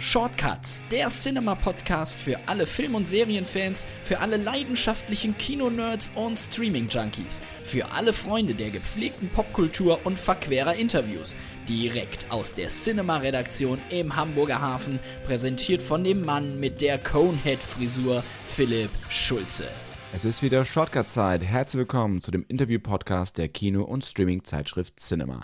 [0.00, 7.92] Shortcuts, der Cinema-Podcast für alle Film- und Serienfans, für alle leidenschaftlichen Kinonerds und Streaming-Junkies, für
[7.92, 11.36] alle Freunde der gepflegten Popkultur und verquerer Interviews.
[11.68, 18.90] Direkt aus der Cinema-Redaktion im Hamburger Hafen, präsentiert von dem Mann mit der Conehead-Frisur, Philipp
[19.10, 19.68] Schulze.
[20.12, 21.44] Es ist wieder Shortcut-Zeit.
[21.44, 25.42] Herzlich willkommen zu dem Interview-Podcast der Kino- und Streaming-Zeitschrift Cinema.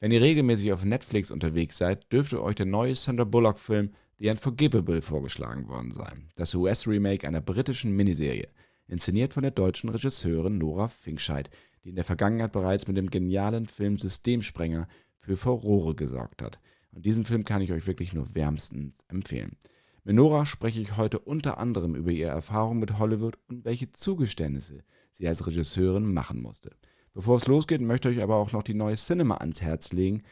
[0.00, 5.02] Wenn ihr regelmäßig auf Netflix unterwegs seid, dürfte euch der neue Sandra Bullock-Film The Unforgivable
[5.02, 6.28] vorgeschlagen worden sein.
[6.36, 8.48] Das US-Remake einer britischen Miniserie,
[8.86, 11.50] inszeniert von der deutschen Regisseurin Nora Finkscheid,
[11.82, 14.86] die in der Vergangenheit bereits mit dem genialen Film Systemsprenger
[15.18, 16.60] für Furore gesorgt hat.
[16.92, 19.56] Und diesen Film kann ich euch wirklich nur wärmstens empfehlen.
[20.04, 24.84] Mit Nora spreche ich heute unter anderem über ihre Erfahrung mit Hollywood und welche Zugeständnisse
[25.10, 26.76] sie als Regisseurin machen musste.
[27.14, 30.22] Bevor es losgeht, möchte ich euch aber auch noch die neue Cinema ans Herz legen,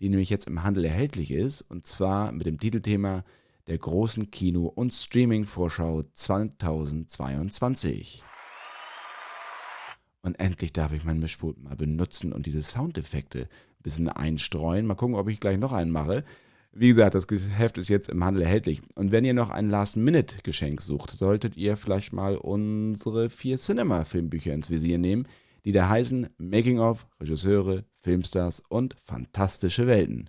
[0.00, 3.24] die nämlich jetzt im Handel erhältlich ist, und zwar mit dem Titelthema
[3.66, 8.22] der großen Kino- und Streaming-Vorschau 2022.
[10.22, 14.86] Und endlich darf ich mein Mischpult mal benutzen und diese Soundeffekte ein bisschen einstreuen.
[14.86, 16.24] Mal gucken, ob ich gleich noch einen mache.
[16.72, 18.80] Wie gesagt, das Heft ist jetzt im Handel erhältlich.
[18.94, 24.70] Und wenn ihr noch ein Last-Minute-Geschenk sucht, solltet ihr vielleicht mal unsere vier Cinema-Filmbücher ins
[24.70, 25.26] Visier nehmen,
[25.64, 30.28] die da heißen Making of, Regisseure, Filmstars und fantastische Welten.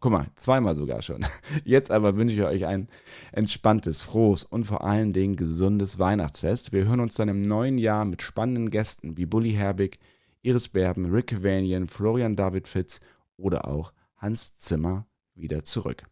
[0.00, 1.26] Guck mal, zweimal sogar schon.
[1.64, 2.88] Jetzt aber wünsche ich euch ein
[3.32, 6.72] entspanntes, frohes und vor allen Dingen gesundes Weihnachtsfest.
[6.72, 9.98] Wir hören uns dann im neuen Jahr mit spannenden Gästen wie Bully Herbig,
[10.42, 13.00] Iris Berben, Rick Vanian, Florian David Fitz
[13.36, 16.04] oder auch Hans Zimmer wieder zurück.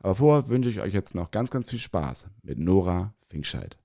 [0.00, 3.78] Aber vorher wünsche ich euch jetzt noch ganz, ganz viel Spaß mit Nora Finkscheid.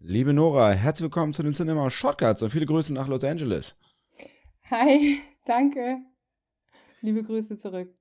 [0.00, 3.76] Liebe Nora, herzlich willkommen zu den Cinema Shortcuts und viele Grüße nach Los Angeles.
[4.70, 5.98] Hi, danke.
[7.00, 7.94] Liebe Grüße zurück.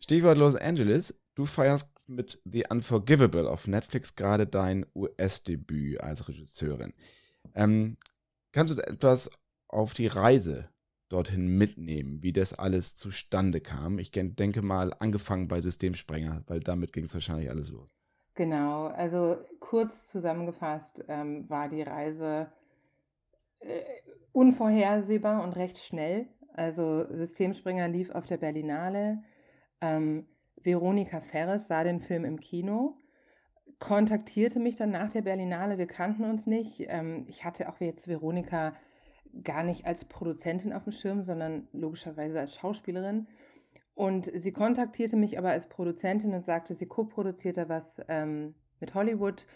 [0.00, 1.14] Stichwort Los Angeles.
[1.34, 6.92] Du feierst mit The Unforgivable auf Netflix gerade dein US-Debüt als Regisseurin.
[7.54, 7.96] Ähm,
[8.52, 9.30] kannst du etwas
[9.68, 10.68] auf die Reise
[11.08, 13.98] dorthin mitnehmen, wie das alles zustande kam.
[13.98, 17.94] Ich denke mal, angefangen bei Systemsprenger, weil damit ging es wahrscheinlich alles los.
[18.34, 22.50] Genau, also kurz zusammengefasst ähm, war die Reise
[23.60, 23.80] äh,
[24.32, 26.26] unvorhersehbar und recht schnell.
[26.52, 29.22] Also Systemspringer lief auf der Berlinale.
[29.80, 30.26] Ähm,
[30.62, 32.96] Veronika Ferres sah den Film im Kino,
[33.78, 35.78] kontaktierte mich dann nach der Berlinale.
[35.78, 36.86] Wir kannten uns nicht.
[36.88, 38.74] Ähm, ich hatte auch jetzt Veronika
[39.42, 43.28] gar nicht als Produzentin auf dem Schirm, sondern logischerweise als Schauspielerin.
[43.94, 48.94] Und sie kontaktierte mich aber als Produzentin und sagte, sie co-produziert da was ähm, mit
[48.94, 49.46] Hollywood.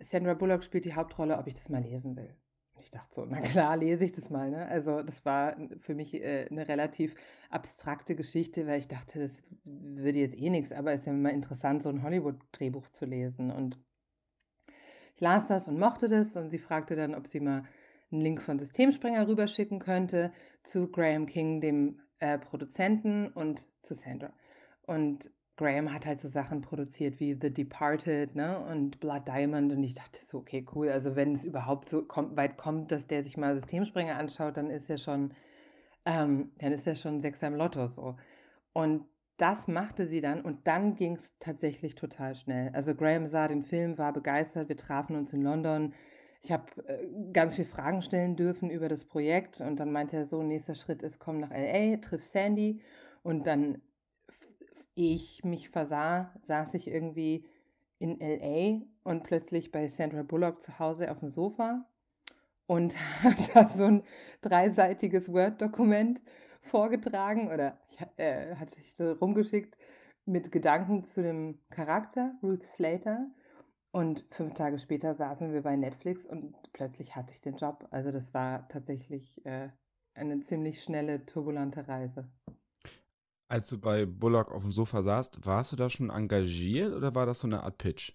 [0.00, 2.34] Sandra Bullock spielt die Hauptrolle, ob ich das mal lesen will.
[2.74, 4.50] Und ich dachte so, na klar, lese ich das mal.
[4.50, 4.66] Ne?
[4.66, 7.14] Also das war für mich äh, eine relativ
[7.50, 11.32] abstrakte Geschichte, weil ich dachte, das würde jetzt eh nichts, aber es ist ja immer
[11.32, 13.52] interessant, so ein Hollywood-Drehbuch zu lesen.
[13.52, 13.78] Und
[15.14, 17.62] ich las das und mochte das und sie fragte dann, ob sie mal
[18.10, 20.32] einen Link von Systemspringer rüberschicken könnte
[20.64, 24.32] zu Graham King, dem äh, Produzenten, und zu Sandra.
[24.86, 29.72] Und Graham hat halt so Sachen produziert wie The Departed ne, und Blood Diamond.
[29.72, 30.88] Und ich dachte so, okay, cool.
[30.88, 34.70] Also, wenn es überhaupt so kommt, weit kommt, dass der sich mal Systemspringer anschaut, dann
[34.70, 35.34] ist er schon,
[36.06, 38.16] ähm, dann ist er schon Sechser im Lotto so.
[38.72, 39.04] Und
[39.36, 42.70] das machte sie dann und dann ging es tatsächlich total schnell.
[42.72, 45.92] Also Graham sah den Film, war begeistert, wir trafen uns in London,
[46.44, 50.26] ich habe äh, ganz viele Fragen stellen dürfen über das Projekt und dann meinte er
[50.26, 52.82] so, nächster Schritt ist, komm nach LA, triff Sandy
[53.22, 53.80] und dann,
[54.94, 57.46] ehe ich mich versah, saß ich irgendwie
[57.98, 61.86] in LA und plötzlich bei Sandra Bullock zu Hause auf dem Sofa
[62.66, 64.02] und habe da so ein
[64.42, 66.22] dreiseitiges Word-Dokument
[66.60, 67.78] vorgetragen oder
[68.16, 69.76] äh, hatte ich rumgeschickt
[70.26, 73.30] mit Gedanken zu dem Charakter, Ruth Slater.
[73.94, 77.86] Und fünf Tage später saßen wir bei Netflix und plötzlich hatte ich den Job.
[77.92, 79.68] Also das war tatsächlich äh,
[80.14, 82.28] eine ziemlich schnelle, turbulente Reise.
[83.46, 87.24] Als du bei Bullock auf dem Sofa saßt, warst du da schon engagiert oder war
[87.24, 88.12] das so eine Art Pitch?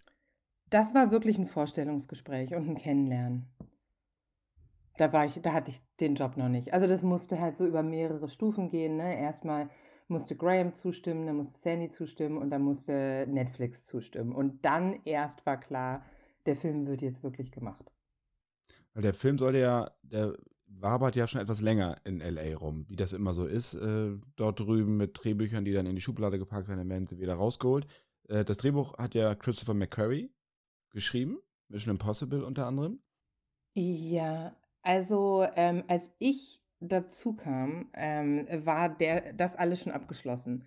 [0.69, 3.47] Das war wirklich ein Vorstellungsgespräch und ein Kennenlernen.
[4.97, 6.73] Da war ich, da hatte ich den Job noch nicht.
[6.73, 8.97] Also das musste halt so über mehrere Stufen gehen.
[8.97, 9.17] Ne?
[9.17, 9.69] Erstmal
[10.09, 14.33] musste Graham zustimmen, dann musste Sandy zustimmen und dann musste Netflix zustimmen.
[14.33, 16.03] Und dann erst war klar,
[16.45, 17.91] der Film wird jetzt wirklich gemacht.
[18.93, 20.35] Weil der Film sollte ja, der
[20.67, 24.59] wabert ja schon etwas länger in LA rum, wie das immer so ist, äh, dort
[24.59, 27.87] drüben mit Drehbüchern, die dann in die Schublade gepackt werden, dann werden sie wieder rausgeholt.
[28.27, 30.31] Äh, das Drehbuch hat ja Christopher McQuarrie
[30.91, 32.99] geschrieben, Mission Impossible unter anderem.
[33.73, 40.65] Ja, also ähm, als ich dazu kam, ähm, war der, das alles schon abgeschlossen.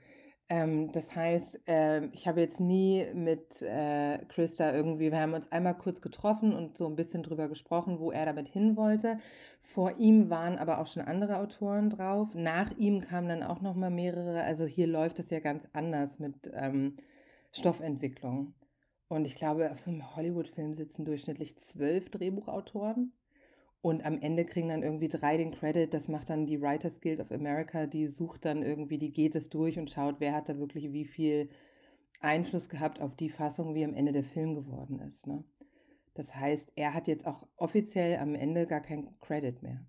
[0.49, 5.50] Ähm, das heißt, äh, ich habe jetzt nie mit äh, Christa irgendwie, wir haben uns
[5.50, 9.19] einmal kurz getroffen und so ein bisschen drüber gesprochen, wo er damit hin wollte.
[9.62, 12.35] Vor ihm waren aber auch schon andere Autoren drauf.
[12.35, 14.43] Nach ihm kamen dann auch noch mal mehrere.
[14.43, 16.97] Also hier läuft es ja ganz anders mit ähm,
[17.53, 18.55] Stoffentwicklung.
[19.09, 23.12] Und ich glaube, auf so einem Hollywood-Film sitzen durchschnittlich zwölf Drehbuchautoren.
[23.82, 25.93] Und am Ende kriegen dann irgendwie drei den Credit.
[25.93, 27.87] Das macht dann die Writers Guild of America.
[27.87, 31.05] Die sucht dann irgendwie, die geht es durch und schaut, wer hat da wirklich wie
[31.05, 31.50] viel
[32.20, 35.26] Einfluss gehabt auf die Fassung, wie am Ende der Film geworden ist.
[35.26, 35.43] Ne?
[36.14, 39.85] Das heißt, er hat jetzt auch offiziell am Ende gar keinen Credit mehr.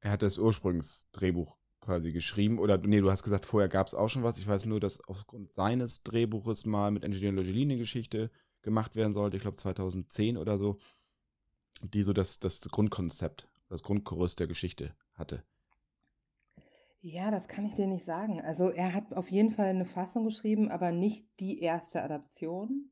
[0.00, 2.60] Er hat das Ursprungsdrehbuch quasi geschrieben.
[2.60, 4.38] Oder nee, du hast gesagt, vorher gab es auch schon was.
[4.38, 8.30] Ich weiß nur, dass aufgrund seines Drehbuches mal mit Engineer Logeli eine Geschichte
[8.62, 9.36] gemacht werden sollte.
[9.36, 10.78] Ich glaube 2010 oder so
[11.82, 15.42] die so das, das Grundkonzept, das Grundgerüst der Geschichte hatte.
[17.00, 18.40] Ja, das kann ich dir nicht sagen.
[18.40, 22.90] Also er hat auf jeden Fall eine Fassung geschrieben, aber nicht die erste Adaption.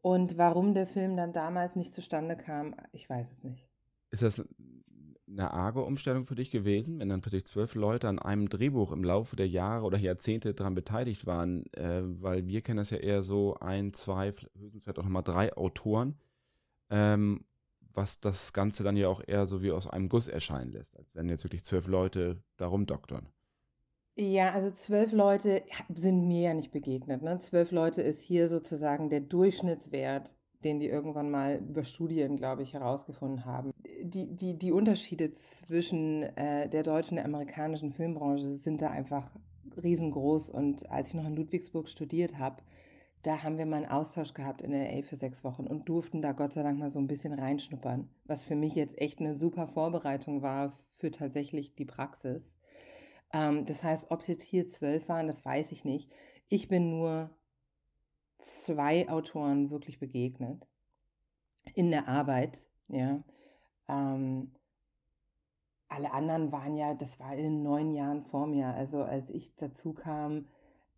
[0.00, 3.68] Und warum der Film dann damals nicht zustande kam, ich weiß es nicht.
[4.10, 4.46] Ist das
[5.28, 9.02] eine arge Umstellung für dich gewesen, wenn dann plötzlich zwölf Leute an einem Drehbuch im
[9.02, 11.66] Laufe der Jahre oder Jahrzehnte daran beteiligt waren?
[11.72, 15.56] Äh, weil wir kennen das ja eher so ein, zwei, höchstens vielleicht auch nochmal drei
[15.56, 16.14] Autoren.
[16.88, 17.44] Ähm,
[17.96, 21.14] was das Ganze dann ja auch eher so wie aus einem Guss erscheinen lässt, als
[21.14, 23.28] wenn jetzt wirklich zwölf Leute darum doktern.
[24.18, 25.62] Ja, also zwölf Leute
[25.94, 27.22] sind mir ja nicht begegnet.
[27.22, 27.38] Ne?
[27.40, 30.34] Zwölf Leute ist hier sozusagen der Durchschnittswert,
[30.64, 33.72] den die irgendwann mal über Studien, glaube ich, herausgefunden haben.
[34.02, 39.30] Die, die, die Unterschiede zwischen äh, der deutschen und der amerikanischen Filmbranche sind da einfach
[39.82, 40.48] riesengroß.
[40.48, 42.62] Und als ich noch in Ludwigsburg studiert habe,
[43.26, 46.30] da haben wir mal einen Austausch gehabt in LA für sechs Wochen und durften da
[46.30, 49.66] Gott sei Dank mal so ein bisschen reinschnuppern, was für mich jetzt echt eine super
[49.66, 52.48] Vorbereitung war für tatsächlich die Praxis.
[53.32, 56.12] Ähm, das heißt, ob es jetzt hier zwölf waren, das weiß ich nicht.
[56.46, 57.30] Ich bin nur
[58.38, 60.68] zwei Autoren wirklich begegnet
[61.74, 63.24] in der Arbeit, ja.
[63.88, 64.52] Ähm,
[65.88, 68.68] alle anderen waren ja, das war in neun Jahren vor mir.
[68.68, 70.46] Also als ich dazu kam,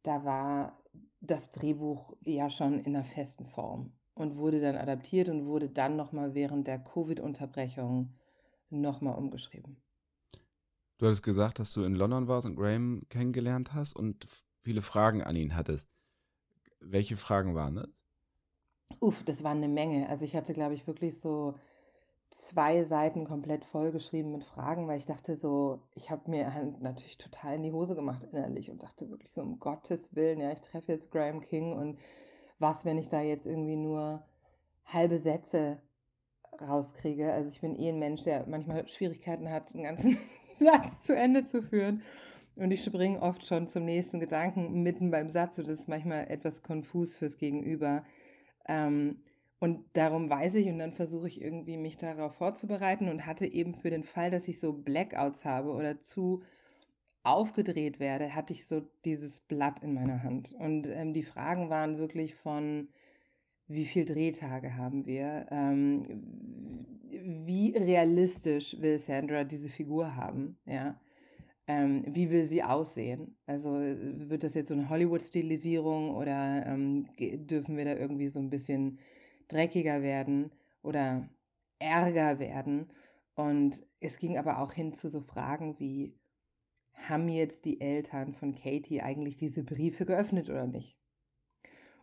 [0.02, 0.78] da war
[1.20, 5.96] das Drehbuch ja schon in einer festen Form und wurde dann adaptiert und wurde dann
[5.96, 8.14] nochmal während der Covid-Unterbrechung
[8.70, 9.82] nochmal umgeschrieben.
[10.98, 14.26] Du hattest gesagt, dass du in London warst und Graham kennengelernt hast und
[14.62, 15.88] viele Fragen an ihn hattest.
[16.80, 17.88] Welche Fragen waren das?
[19.00, 20.08] Uff, das waren eine Menge.
[20.08, 21.54] Also ich hatte, glaube ich, wirklich so
[22.30, 27.18] zwei Seiten komplett vollgeschrieben mit Fragen, weil ich dachte so, ich habe mir halt natürlich
[27.18, 30.60] total in die Hose gemacht innerlich und dachte wirklich so, um Gottes Willen, ja, ich
[30.60, 31.98] treffe jetzt Graham King und
[32.58, 34.22] was, wenn ich da jetzt irgendwie nur
[34.86, 35.80] halbe Sätze
[36.60, 37.32] rauskriege.
[37.32, 40.18] Also ich bin eh ein Mensch, der manchmal Schwierigkeiten hat, einen ganzen
[40.54, 42.02] Satz zu Ende zu führen.
[42.56, 46.28] Und ich springe oft schon zum nächsten Gedanken mitten beim Satz und das ist manchmal
[46.28, 48.04] etwas konfus fürs Gegenüber.
[48.66, 49.22] Ähm,
[49.60, 53.74] und darum weiß ich und dann versuche ich irgendwie mich darauf vorzubereiten und hatte eben
[53.74, 56.42] für den Fall, dass ich so Blackouts habe oder zu
[57.24, 60.52] aufgedreht werde, hatte ich so dieses Blatt in meiner Hand.
[60.52, 62.88] Und ähm, die Fragen waren wirklich von,
[63.66, 65.46] wie viele Drehtage haben wir?
[65.50, 66.02] Ähm,
[67.10, 70.56] wie realistisch will Sandra diese Figur haben?
[70.64, 71.00] Ja.
[71.66, 73.36] Ähm, wie will sie aussehen?
[73.44, 78.48] Also wird das jetzt so eine Hollywood-Stilisierung oder ähm, dürfen wir da irgendwie so ein
[78.48, 79.00] bisschen
[79.48, 80.50] dreckiger werden
[80.82, 81.28] oder
[81.78, 82.90] ärger werden.
[83.34, 86.14] Und es ging aber auch hin zu so Fragen wie,
[86.92, 90.96] haben jetzt die Eltern von Katie eigentlich diese Briefe geöffnet oder nicht?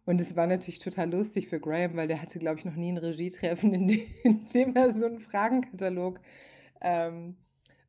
[0.05, 2.91] Und es war natürlich total lustig für Graham, weil der hatte, glaube ich, noch nie
[2.91, 3.73] ein Regietreffen,
[4.23, 6.19] in, dem, er so einen Fragenkatalog
[6.81, 7.35] ähm,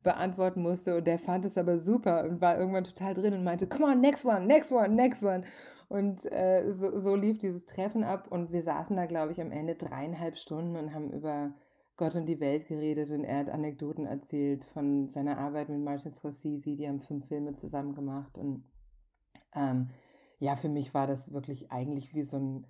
[0.03, 0.97] beantworten musste.
[0.97, 4.01] Und der fand es aber super und war irgendwann total drin und meinte, come on,
[4.01, 5.43] next one, next one, next one.
[5.89, 9.51] Und äh, so, so lief dieses Treffen ab und wir saßen da, glaube ich, am
[9.51, 11.53] Ende dreieinhalb Stunden und haben über
[11.95, 16.13] Gott und die Welt geredet und er hat Anekdoten erzählt von seiner Arbeit mit Martin
[16.13, 18.63] Scorsese, die haben fünf Filme zusammen gemacht und
[19.55, 19.89] ähm,
[20.39, 22.67] ja, für mich war das wirklich eigentlich wie so ein,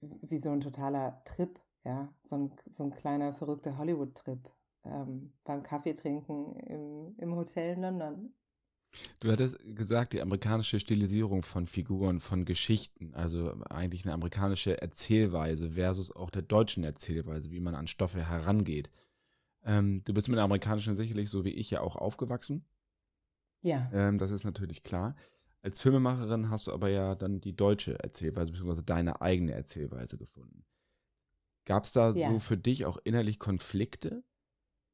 [0.00, 4.40] wie so ein totaler Trip, ja, so ein, so ein kleiner verrückter Hollywood-Trip
[4.84, 8.34] ähm, beim Kaffeetrinken im, im Hotel in London.
[9.20, 15.72] Du hattest gesagt, die amerikanische Stilisierung von Figuren, von Geschichten, also eigentlich eine amerikanische Erzählweise
[15.72, 18.90] versus auch der deutschen Erzählweise, wie man an Stoffe herangeht.
[19.64, 22.64] Ähm, du bist mit der amerikanischen sicherlich so wie ich ja auch aufgewachsen.
[23.62, 23.88] Ja.
[23.92, 25.14] Ähm, das ist natürlich klar.
[25.62, 30.64] Als Filmemacherin hast du aber ja dann die deutsche Erzählweise, beziehungsweise deine eigene Erzählweise gefunden.
[31.64, 32.28] Gab es da ja.
[32.28, 34.24] so für dich auch innerlich Konflikte?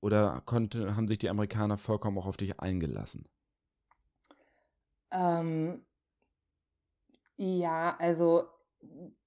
[0.00, 3.24] Oder konnte, haben sich die Amerikaner vollkommen auch auf dich eingelassen?
[5.10, 5.82] Ähm,
[7.38, 8.44] Ja, also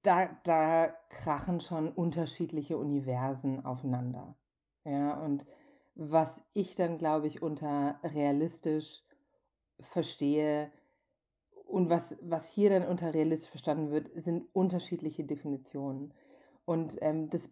[0.04, 4.36] da, da krachen schon unterschiedliche Universen aufeinander.
[4.84, 5.46] Ja, und
[5.96, 9.02] was ich dann, glaube ich, unter realistisch
[9.80, 10.72] verstehe
[11.66, 16.14] und was, was hier dann unter realistisch verstanden wird, sind unterschiedliche Definitionen.
[16.66, 17.48] Und ähm, das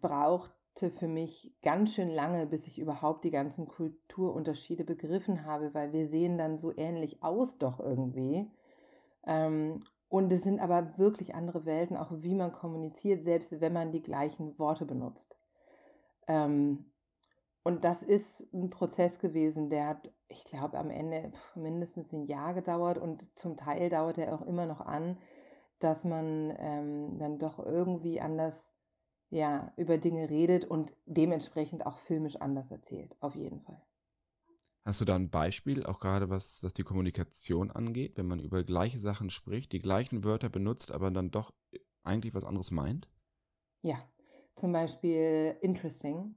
[0.80, 5.92] brauchte für mich ganz schön lange, bis ich überhaupt die ganzen Kulturunterschiede begriffen habe, weil
[5.92, 8.50] wir sehen dann so ähnlich aus doch irgendwie.
[9.26, 13.92] Ähm, und es sind aber wirklich andere Welten, auch wie man kommuniziert, selbst wenn man
[13.92, 15.36] die gleichen Worte benutzt.
[16.26, 16.86] Ähm,
[17.62, 22.54] und das ist ein Prozess gewesen, der hat, ich glaube, am Ende mindestens ein Jahr
[22.54, 25.18] gedauert und zum Teil dauert er auch immer noch an,
[25.78, 28.74] dass man ähm, dann doch irgendwie anders
[29.30, 33.80] ja, über Dinge redet und dementsprechend auch filmisch anders erzählt, auf jeden Fall.
[34.84, 38.64] Hast du da ein Beispiel, auch gerade was, was die Kommunikation angeht, wenn man über
[38.64, 41.52] gleiche Sachen spricht, die gleichen Wörter benutzt, aber dann doch
[42.02, 43.08] eigentlich was anderes meint?
[43.82, 43.98] Ja,
[44.56, 46.34] zum Beispiel interesting.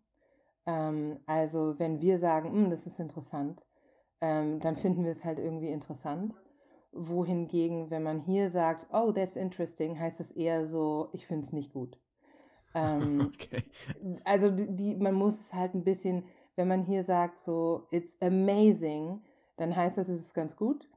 [0.66, 3.66] Ähm, also wenn wir sagen, hm, das ist interessant,
[4.22, 6.34] ähm, dann finden wir es halt irgendwie interessant.
[6.92, 11.54] Wohingegen, wenn man hier sagt, oh, that's interesting, heißt es eher so, ich finde es
[11.54, 11.98] nicht gut.
[12.74, 13.64] Ähm, okay.
[14.24, 16.24] Also die, man muss es halt ein bisschen,
[16.56, 19.22] wenn man hier sagt so, it's amazing,
[19.58, 20.90] dann heißt das, es ist ganz gut.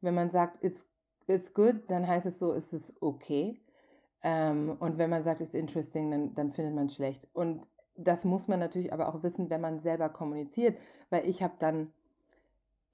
[0.00, 0.86] Wenn man sagt, it's,
[1.26, 3.60] it's good, dann heißt es so, es ist okay.
[4.22, 7.28] Ähm, und wenn man sagt, it's interesting, dann, dann findet man es schlecht.
[7.32, 10.78] Und das muss man natürlich aber auch wissen, wenn man selber kommuniziert,
[11.10, 11.92] weil ich habe dann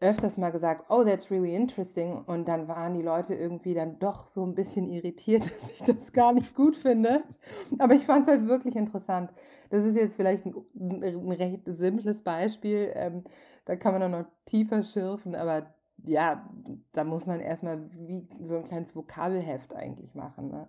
[0.01, 2.25] öfters mal gesagt, oh, that's really interesting.
[2.25, 6.13] Und dann waren die Leute irgendwie dann doch so ein bisschen irritiert, dass ich das
[6.13, 7.25] gar nicht gut finde.
[7.79, 9.33] Aber ich fand es halt wirklich interessant.
[9.71, 10.55] Das ist jetzt vielleicht ein,
[11.03, 12.93] ein recht simples Beispiel.
[12.95, 13.25] Ähm,
[13.65, 15.75] da kann man auch noch tiefer schürfen, aber
[16.05, 16.49] ja,
[16.93, 20.69] da muss man erstmal wie so ein kleines Vokabelheft eigentlich machen, ne?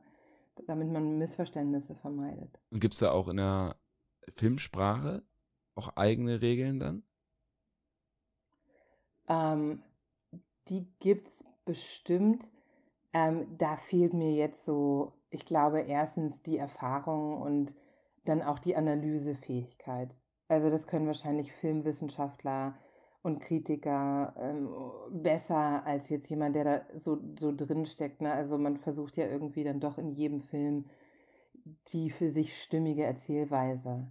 [0.67, 2.59] damit man Missverständnisse vermeidet.
[2.71, 3.75] Und gibt es da auch in der
[4.36, 5.24] Filmsprache
[5.75, 7.03] auch eigene Regeln dann?
[9.29, 9.81] Ähm,
[10.67, 12.50] die gibt es bestimmt.
[13.13, 17.74] Ähm, da fehlt mir jetzt so, ich glaube, erstens die Erfahrung und
[18.25, 20.21] dann auch die Analysefähigkeit.
[20.48, 22.77] Also das können wahrscheinlich Filmwissenschaftler
[23.21, 24.69] und Kritiker ähm,
[25.12, 27.88] besser als jetzt jemand, der da so, so drin.
[28.19, 28.33] Ne?
[28.33, 30.86] Also man versucht ja irgendwie dann doch in jedem Film
[31.89, 34.07] die für sich stimmige Erzählweise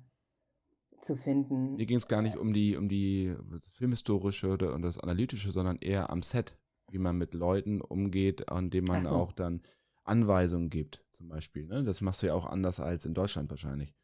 [1.01, 1.77] zu finden.
[1.77, 5.53] Mir ging es gar nicht um die, um die das filmhistorische oder und das analytische,
[5.53, 6.57] sondern eher am Set,
[6.91, 9.11] wie man mit Leuten umgeht, an dem man so.
[9.11, 9.63] auch dann
[10.05, 11.67] Anweisungen gibt, zum Beispiel.
[11.67, 11.85] Ne?
[11.85, 13.95] Das machst du ja auch anders als in Deutschland wahrscheinlich.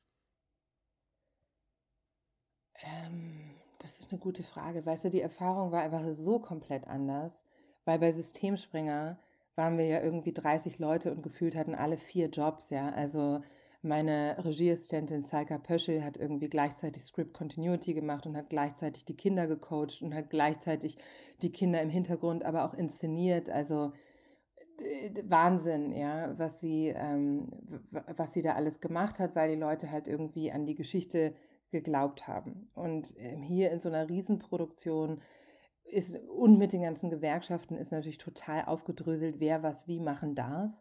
[2.83, 4.85] Ähm, das ist eine gute Frage.
[4.85, 7.45] Weißt du, die Erfahrung war einfach so komplett anders,
[7.85, 9.19] weil bei Systemspringer
[9.57, 12.91] waren wir ja irgendwie 30 Leute und gefühlt hatten alle vier Jobs, ja.
[12.91, 13.43] Also
[13.85, 19.47] meine Regieassistentin Salka Pöschel hat irgendwie gleichzeitig Script Continuity gemacht und hat gleichzeitig die Kinder
[19.47, 20.97] gecoacht und hat gleichzeitig
[21.43, 23.51] die Kinder im Hintergrund aber auch inszeniert.
[23.51, 23.93] Also
[24.79, 27.53] äh, Wahnsinn, ja, was sie, ähm,
[27.91, 31.35] was sie da alles gemacht hat, weil die Leute halt irgendwie an die Geschichte
[31.71, 32.71] geglaubt haben.
[32.75, 35.21] Und ähm, hier in so einer Riesenproduktion
[35.85, 40.73] ist und mit den ganzen Gewerkschaften ist natürlich total aufgedröselt, wer was wie machen darf.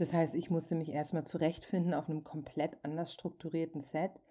[0.00, 4.22] Das heißt, ich musste mich erstmal zurechtfinden auf einem komplett anders strukturierten Set.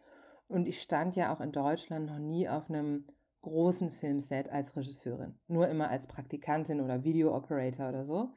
[0.47, 3.05] Und ich stand ja auch in Deutschland noch nie auf einem
[3.41, 5.37] großen Filmset als Regisseurin.
[5.47, 8.31] Nur immer als Praktikantin oder Video-Operator oder so.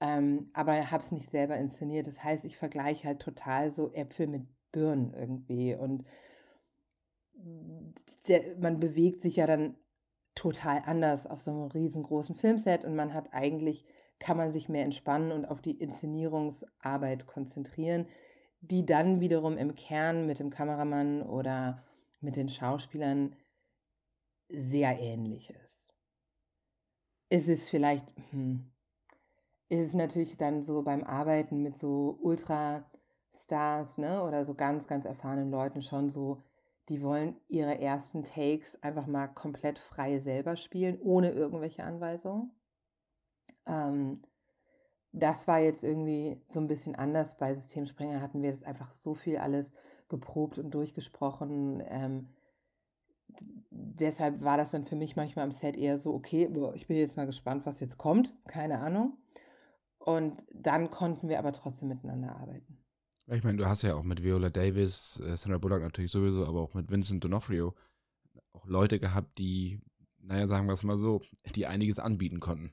[0.00, 2.06] Ähm, aber habe es nicht selber inszeniert.
[2.06, 5.74] Das heißt, ich vergleiche halt total so Äpfel mit Birnen irgendwie.
[5.74, 6.04] Und
[8.28, 9.74] der, man bewegt sich ja dann
[10.36, 13.84] total anders auf so einem riesengroßen Filmset und man hat eigentlich
[14.20, 18.06] kann man sich mehr entspannen und auf die Inszenierungsarbeit konzentrieren,
[18.60, 21.82] die dann wiederum im Kern mit dem Kameramann oder
[22.20, 23.34] mit den Schauspielern
[24.48, 25.88] sehr ähnlich ist.
[27.30, 28.70] Es ist vielleicht, hm,
[29.68, 35.06] ist es natürlich dann so beim Arbeiten mit so Ultrastars ne, oder so ganz, ganz
[35.06, 36.42] erfahrenen Leuten schon so,
[36.88, 42.50] die wollen ihre ersten Takes einfach mal komplett frei selber spielen, ohne irgendwelche Anweisungen.
[43.70, 44.22] Ähm,
[45.12, 47.36] das war jetzt irgendwie so ein bisschen anders.
[47.38, 49.72] Bei Systemspringer hatten wir das einfach so viel alles
[50.08, 51.82] geprobt und durchgesprochen.
[51.86, 52.28] Ähm,
[53.70, 56.96] deshalb war das dann für mich manchmal am Set eher so, okay, boah, ich bin
[56.96, 58.34] jetzt mal gespannt, was jetzt kommt.
[58.46, 59.16] Keine Ahnung.
[59.98, 62.78] Und dann konnten wir aber trotzdem miteinander arbeiten.
[63.26, 66.60] Ich meine, du hast ja auch mit Viola Davis, äh, Sandra Bullock natürlich sowieso, aber
[66.60, 67.74] auch mit Vincent D'Onofrio
[68.52, 69.80] auch Leute gehabt, die,
[70.18, 71.20] naja, sagen wir es mal so,
[71.54, 72.72] die einiges anbieten konnten.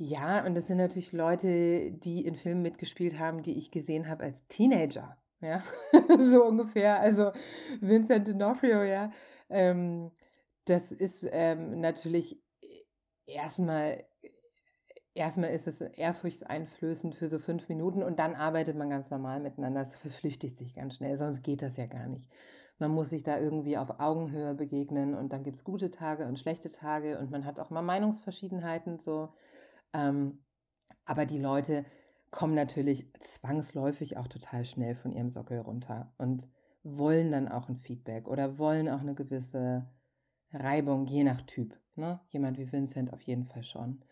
[0.00, 4.22] Ja, und das sind natürlich Leute, die in Filmen mitgespielt haben, die ich gesehen habe
[4.22, 5.16] als Teenager.
[5.40, 5.62] Ja,
[6.18, 7.00] so ungefähr.
[7.00, 7.32] Also
[7.80, 9.10] Vincent D'Onofrio, ja.
[9.50, 10.12] Ähm,
[10.66, 12.40] das ist ähm, natürlich
[13.26, 14.04] erstmal
[15.14, 19.80] erstmal ist es ehrfurchtseinflößend für so fünf Minuten und dann arbeitet man ganz normal miteinander.
[19.80, 22.28] Es verflüchtigt sich ganz schnell, sonst geht das ja gar nicht.
[22.78, 26.38] Man muss sich da irgendwie auf Augenhöhe begegnen und dann gibt es gute Tage und
[26.38, 29.30] schlechte Tage und man hat auch mal Meinungsverschiedenheiten so.
[29.92, 30.38] Ähm,
[31.04, 31.84] aber die Leute
[32.30, 36.48] kommen natürlich zwangsläufig auch total schnell von ihrem Sockel runter und
[36.82, 39.86] wollen dann auch ein Feedback oder wollen auch eine gewisse
[40.52, 41.76] Reibung, je nach Typ.
[41.96, 42.20] Ne?
[42.28, 44.02] Jemand wie Vincent auf jeden Fall schon.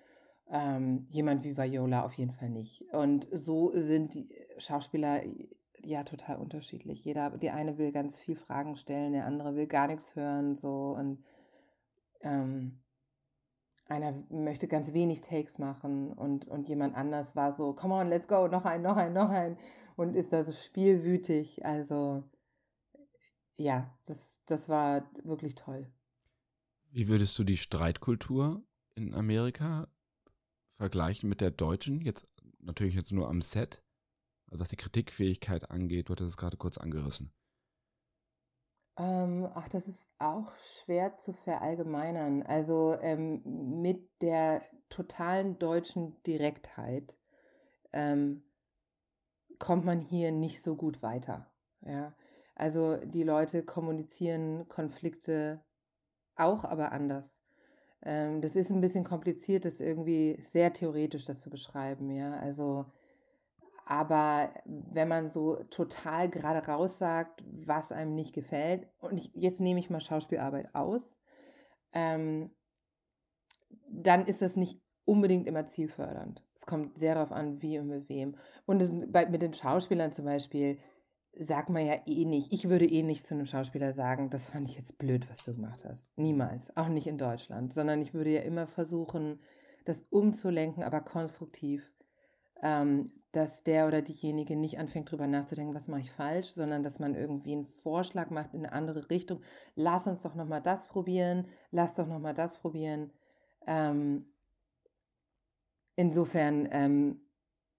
[0.50, 2.83] Ähm, jemand wie Viola auf jeden Fall nicht.
[2.92, 4.28] Und so sind die
[4.59, 5.23] Schauspieler
[5.83, 7.04] ja total unterschiedlich.
[7.04, 10.97] Jeder, die eine will ganz viel Fragen stellen, der andere will gar nichts hören, so
[10.99, 11.25] und
[12.23, 12.80] ähm,
[13.88, 18.26] einer möchte ganz wenig Takes machen und, und jemand anders war so, come on, let's
[18.26, 19.57] go, noch ein, noch ein, noch ein
[19.97, 21.64] und ist da so spielwütig.
[21.64, 22.25] Also
[23.55, 25.90] ja, das, das war wirklich toll.
[26.90, 28.62] Wie würdest du die Streitkultur
[28.95, 29.88] in Amerika
[30.76, 32.00] vergleichen mit der deutschen?
[32.00, 32.26] Jetzt
[32.61, 33.83] natürlich jetzt nur am Set,
[34.47, 36.09] was die Kritikfähigkeit angeht.
[36.09, 37.33] Du hattest es gerade kurz angerissen.
[38.99, 40.53] Ähm, ach, das ist auch
[40.85, 42.43] schwer zu verallgemeinern.
[42.43, 43.43] Also ähm,
[43.83, 47.15] mit der totalen deutschen Direktheit
[47.93, 48.43] ähm,
[49.59, 51.50] kommt man hier nicht so gut weiter.
[51.83, 52.15] Ja?
[52.55, 55.62] Also die Leute kommunizieren Konflikte
[56.37, 57.41] auch, aber anders.
[58.03, 62.35] Ähm, das ist ein bisschen kompliziert, das irgendwie sehr theoretisch das zu beschreiben, ja.
[62.35, 62.87] Also,
[63.87, 69.61] aber wenn man so total gerade raus sagt, was einem nicht gefällt, und ich, jetzt
[69.61, 71.19] nehme ich mal Schauspielarbeit aus,
[71.93, 72.50] ähm,
[73.88, 76.43] dann ist das nicht unbedingt immer zielfördernd.
[76.57, 78.37] Es kommt sehr darauf an, wie und mit wem.
[78.66, 80.78] Und bei, mit den Schauspielern zum Beispiel,
[81.39, 82.52] sagt man ja eh nicht.
[82.52, 85.54] Ich würde eh nicht zu einem Schauspieler sagen, das fand ich jetzt blöd, was du
[85.54, 86.10] gemacht hast.
[86.19, 86.76] Niemals.
[86.76, 87.73] Auch nicht in Deutschland.
[87.73, 89.39] Sondern ich würde ja immer versuchen,
[89.84, 91.93] das umzulenken, aber konstruktiv.
[92.63, 96.99] Ähm, dass der oder diejenige nicht anfängt, drüber nachzudenken, was mache ich falsch, sondern dass
[96.99, 99.42] man irgendwie einen Vorschlag macht in eine andere Richtung.
[99.75, 103.10] Lass uns doch nochmal das probieren, lass doch nochmal das probieren.
[103.66, 104.25] Ähm,
[105.96, 107.20] insofern ähm,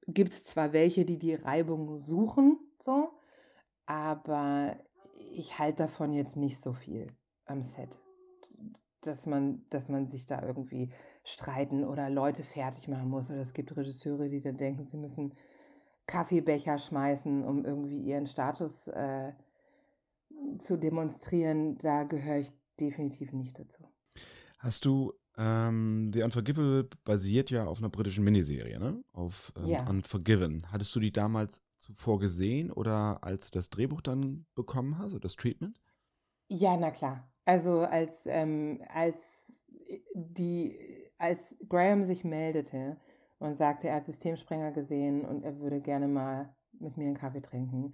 [0.06, 3.10] gibt es zwar welche, die die Reibung suchen, so,
[3.88, 4.78] aber
[5.32, 7.08] ich halte davon jetzt nicht so viel
[7.46, 8.00] am Set,
[9.02, 10.92] dass man, dass man sich da irgendwie
[11.24, 13.32] streiten oder Leute fertig machen muss.
[13.32, 15.34] Oder es gibt Regisseure, die dann denken, sie müssen
[16.08, 19.34] Kaffeebecher schmeißen, um irgendwie ihren Status äh,
[20.58, 21.78] zu demonstrieren.
[21.78, 23.84] Da gehöre ich definitiv nicht dazu.
[24.58, 29.04] Hast du ähm, The Unforgivable basiert ja auf einer britischen Miniserie, ne?
[29.14, 29.88] Auf ähm, ja.
[29.88, 30.72] Unforgiven.
[30.72, 35.22] Hattest du die damals zuvor gesehen oder als du das Drehbuch dann bekommen hast oder
[35.22, 35.80] das Treatment?
[36.48, 37.30] Ja, na klar.
[37.46, 39.18] Also als, ähm, als,
[39.88, 40.80] äh, die,
[41.18, 42.98] als Graham sich meldete
[43.40, 47.42] und sagte, er hat Systemsprenger gesehen und er würde gerne mal mit mir einen Kaffee
[47.42, 47.94] trinken,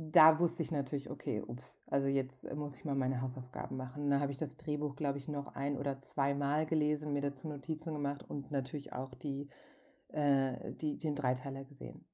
[0.00, 4.10] da wusste ich natürlich, okay, ups, also jetzt muss ich mal meine Hausaufgaben machen.
[4.10, 7.94] Da habe ich das Drehbuch, glaube ich, noch ein oder zweimal gelesen, mir dazu Notizen
[7.94, 9.48] gemacht und natürlich auch die,
[10.08, 12.04] äh, die, den Dreiteiler gesehen.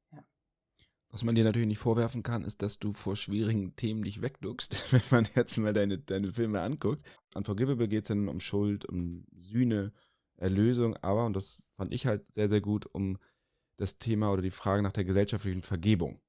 [1.11, 4.93] Was man dir natürlich nicht vorwerfen kann, ist, dass du vor schwierigen Themen nicht wegduckst,
[4.93, 7.03] wenn man jetzt mal deine, deine Filme anguckt.
[7.35, 9.93] Unforgivable geht es dann um Schuld, um Sühne,
[10.37, 13.18] Erlösung, aber, und das fand ich halt sehr, sehr gut, um
[13.77, 16.20] das Thema oder die Frage nach der gesellschaftlichen Vergebung.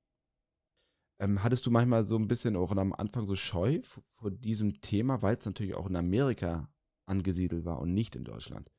[1.20, 5.22] Ähm, hattest du manchmal so ein bisschen auch am Anfang so Scheu vor diesem Thema,
[5.22, 6.70] weil es natürlich auch in Amerika
[7.06, 8.70] angesiedelt war und nicht in Deutschland?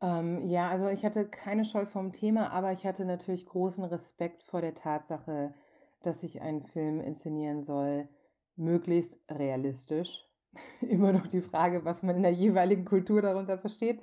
[0.00, 4.42] Ähm, ja, also ich hatte keine Scheu vom Thema, aber ich hatte natürlich großen Respekt
[4.42, 5.54] vor der Tatsache,
[6.02, 8.08] dass ich einen Film inszenieren soll,
[8.56, 10.24] möglichst realistisch.
[10.80, 14.00] Immer noch die Frage, was man in der jeweiligen Kultur darunter versteht.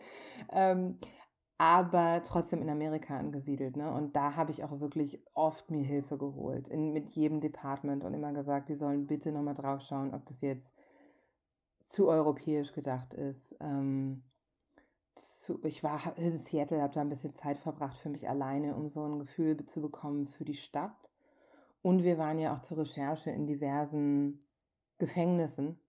[0.52, 0.98] Ähm,
[1.58, 3.78] aber trotzdem in Amerika angesiedelt.
[3.78, 3.92] Ne?
[3.92, 8.16] Und da habe ich auch wirklich oft mir Hilfe geholt, in, mit jedem Department und
[8.16, 10.74] immer gesagt, die sollen bitte nochmal drauf schauen, ob das jetzt
[11.86, 13.56] zu europäisch gedacht ist.
[13.60, 14.24] Ähm,
[15.16, 18.90] zu, ich war in Seattle, habe da ein bisschen Zeit verbracht für mich alleine, um
[18.90, 21.12] so ein Gefühl zu bekommen für die Stadt.
[21.82, 24.48] Und wir waren ja auch zur Recherche in diversen
[24.98, 25.80] Gefängnissen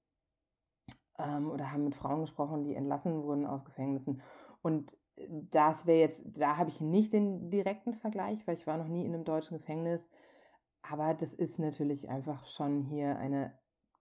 [1.18, 4.22] ähm, oder haben mit Frauen gesprochen, die entlassen wurden aus Gefängnissen.
[4.62, 4.96] Und
[5.50, 9.04] das wäre jetzt, da habe ich nicht den direkten Vergleich, weil ich war noch nie
[9.04, 10.10] in einem deutschen Gefängnis.
[10.82, 13.52] Aber das ist natürlich einfach schon hier eine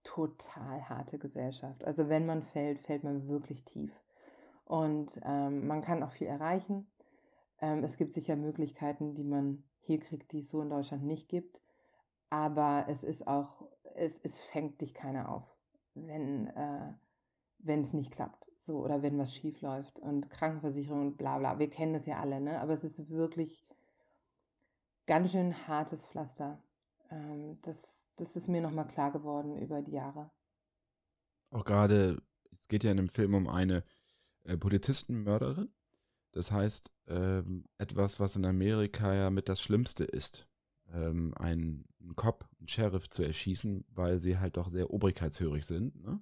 [0.03, 1.83] total harte Gesellschaft.
[1.83, 3.91] Also wenn man fällt, fällt man wirklich tief.
[4.65, 6.87] Und ähm, man kann auch viel erreichen.
[7.59, 11.27] Ähm, es gibt sicher Möglichkeiten, die man hier kriegt, die es so in Deutschland nicht
[11.29, 11.61] gibt.
[12.29, 15.43] Aber es ist auch, es, es fängt dich keiner auf,
[15.95, 16.93] wenn äh,
[17.65, 18.47] es nicht klappt.
[18.59, 21.57] So, oder wenn was schief läuft und Krankenversicherung und bla bla.
[21.57, 22.61] Wir kennen das ja alle, ne?
[22.61, 23.65] Aber es ist wirklich
[25.07, 26.61] ganz schön hartes Pflaster.
[27.09, 30.29] Ähm, das, das ist mir nochmal klar geworden über die Jahre.
[31.49, 33.83] Auch gerade, es geht ja in dem Film um eine
[34.43, 35.69] äh, Polizistenmörderin.
[36.31, 40.47] Das heißt, ähm, etwas, was in Amerika ja mit das Schlimmste ist,
[40.93, 46.01] ähm, einen, einen Cop, einen Sheriff zu erschießen, weil sie halt doch sehr obrigkeitshörig sind.
[46.03, 46.19] Ne?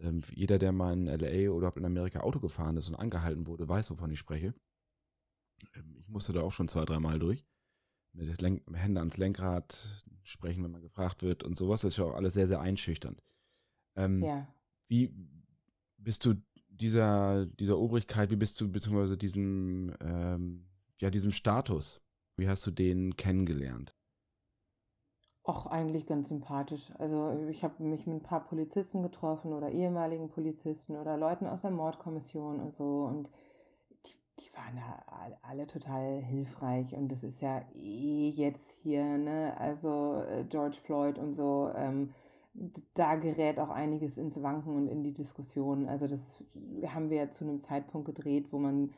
[0.00, 3.68] Ähm, jeder, der mal in LA oder in Amerika Auto gefahren ist und angehalten wurde,
[3.68, 4.54] weiß, wovon ich spreche.
[5.74, 7.44] Ähm, ich musste da auch schon zwei, dreimal durch.
[8.12, 11.82] Mit Lenk Hände ans Lenkrad sprechen, wenn man gefragt wird und sowas.
[11.82, 13.22] Das ist ja auch alles sehr, sehr einschüchternd.
[13.96, 14.46] Ähm, ja.
[14.88, 15.12] Wie
[15.98, 16.34] bist du
[16.68, 20.66] dieser, dieser Obrigkeit, wie bist du beziehungsweise diesem, ähm,
[20.98, 22.00] ja, diesem Status,
[22.36, 23.97] wie hast du den kennengelernt?
[25.48, 26.92] Auch eigentlich ganz sympathisch.
[26.98, 31.62] Also ich habe mich mit ein paar Polizisten getroffen oder ehemaligen Polizisten oder Leuten aus
[31.62, 33.30] der Mordkommission und so und
[34.04, 39.56] die, die waren da alle total hilfreich und das ist ja eh jetzt hier, ne,
[39.58, 42.12] also äh, George Floyd und so, ähm,
[42.92, 45.88] da gerät auch einiges ins Wanken und in die Diskussion.
[45.88, 46.44] Also das
[46.88, 48.92] haben wir ja zu einem Zeitpunkt gedreht, wo man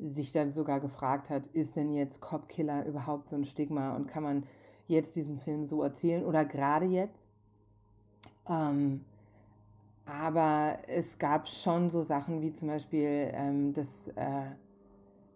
[0.00, 4.24] sich dann sogar gefragt hat, ist denn jetzt Cop-Killer überhaupt so ein Stigma und kann
[4.24, 4.44] man
[4.86, 7.28] jetzt diesen Film so erzählen oder gerade jetzt.
[8.48, 9.04] Ähm,
[10.06, 14.50] aber es gab schon so Sachen wie zum Beispiel, ähm, dass äh,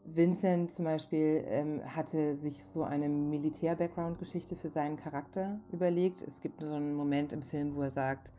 [0.04, 6.22] Vincent zum Beispiel ähm, hatte sich so eine Militär-Background-Geschichte für seinen Charakter überlegt.
[6.22, 8.32] Es gibt so einen Moment im Film, wo er sagt,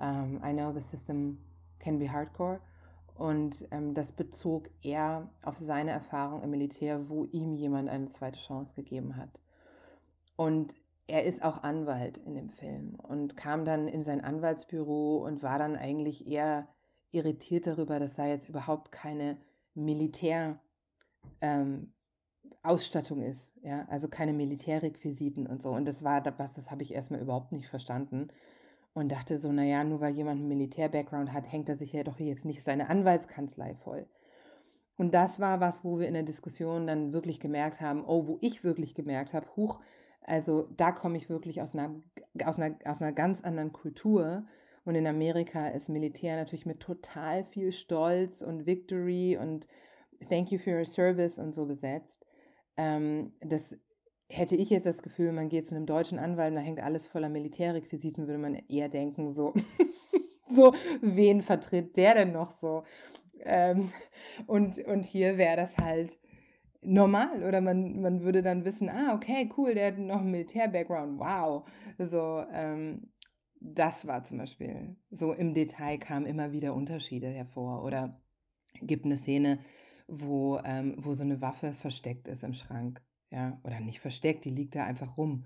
[0.00, 1.38] ähm, I know the system
[1.78, 2.60] can be hardcore.
[3.16, 8.40] Und ähm, das bezog er auf seine Erfahrung im Militär, wo ihm jemand eine zweite
[8.40, 9.40] Chance gegeben hat.
[10.40, 10.74] Und
[11.06, 15.58] er ist auch Anwalt in dem Film und kam dann in sein Anwaltsbüro und war
[15.58, 16.66] dann eigentlich eher
[17.10, 19.36] irritiert darüber, dass da jetzt überhaupt keine
[19.74, 20.58] Militär-
[21.42, 21.92] ähm,
[23.22, 25.72] ist, ja, also keine Militärrequisiten und so.
[25.72, 28.28] Und das war was, das habe ich erstmal überhaupt nicht verstanden
[28.94, 32.18] und dachte so, naja, nur weil jemand einen Militär-Background hat, hängt er sich ja doch
[32.18, 34.06] jetzt nicht seine Anwaltskanzlei voll.
[34.96, 38.38] Und das war was, wo wir in der Diskussion dann wirklich gemerkt haben, oh, wo
[38.40, 39.80] ich wirklich gemerkt habe, huch,
[40.22, 41.94] also da komme ich wirklich aus einer,
[42.44, 44.44] aus, einer, aus einer ganz anderen Kultur.
[44.84, 49.66] Und in Amerika ist Militär natürlich mit total viel Stolz und Victory und
[50.28, 52.26] Thank you for your service und so besetzt.
[52.76, 53.76] Ähm, das
[54.28, 57.28] hätte ich jetzt das Gefühl, man geht zu einem deutschen Anwalt, da hängt alles voller
[57.28, 59.54] Militärrequisiten, würde man eher denken, so,
[60.46, 62.84] so wen vertritt der denn noch so?
[63.40, 63.92] Ähm,
[64.46, 66.18] und, und hier wäre das halt
[66.82, 71.18] normal oder man, man würde dann wissen, ah, okay, cool, der hat noch einen Militär-Background,
[71.18, 71.68] wow.
[71.98, 73.10] So, ähm,
[73.60, 78.20] das war zum Beispiel, so im Detail kamen immer wieder Unterschiede hervor oder
[78.80, 79.58] gibt eine Szene,
[80.08, 83.02] wo, ähm, wo so eine Waffe versteckt ist im Schrank.
[83.30, 85.44] Ja, oder nicht versteckt, die liegt da einfach rum.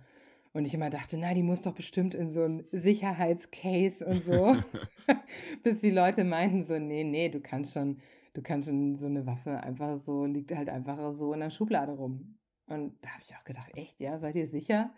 [0.55, 4.57] Und ich immer dachte, na, die muss doch bestimmt in so ein Sicherheitscase und so.
[5.63, 8.01] Bis die Leute meinten so, nee, nee, du kannst schon,
[8.35, 11.93] du kannst schon so eine Waffe einfach so, liegt halt einfach so in der Schublade
[11.93, 12.39] rum.
[12.67, 14.93] Und da habe ich auch gedacht, echt, ja, seid ihr sicher?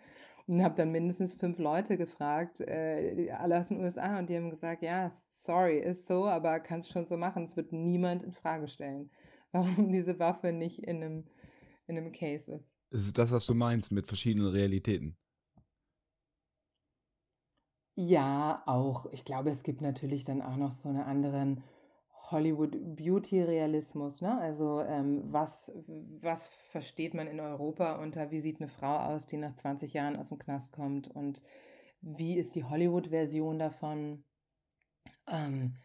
[0.47, 4.49] Und habe dann mindestens fünf Leute gefragt, äh, alle aus den USA, und die haben
[4.49, 7.43] gesagt, ja, sorry, ist so, aber kannst schon so machen.
[7.43, 9.09] Es wird niemand in Frage stellen
[9.51, 11.25] warum diese Waffe nicht in einem,
[11.87, 12.75] in einem Case ist.
[12.89, 15.17] Es ist das, was du meinst mit verschiedenen Realitäten.
[17.95, 19.07] Ja, auch.
[19.11, 21.63] Ich glaube, es gibt natürlich dann auch noch so einen anderen
[22.31, 24.21] Hollywood-Beauty-Realismus.
[24.21, 24.37] Ne?
[24.39, 25.71] Also ähm, was,
[26.21, 30.15] was versteht man in Europa unter, wie sieht eine Frau aus, die nach 20 Jahren
[30.15, 31.43] aus dem Knast kommt und
[32.01, 34.23] wie ist die Hollywood-Version davon?
[35.27, 35.75] Ähm,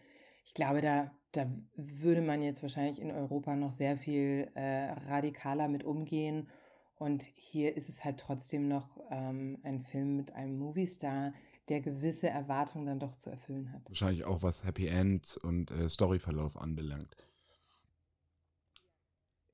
[0.44, 5.66] ich glaube, da da würde man jetzt wahrscheinlich in Europa noch sehr viel äh, radikaler
[5.66, 6.48] mit umgehen.
[6.96, 11.32] Und hier ist es halt trotzdem noch ähm, ein Film mit einem Movie-Star,
[11.68, 13.88] der gewisse Erwartungen dann doch zu erfüllen hat.
[13.88, 17.16] Wahrscheinlich auch was Happy End und äh, Storyverlauf anbelangt.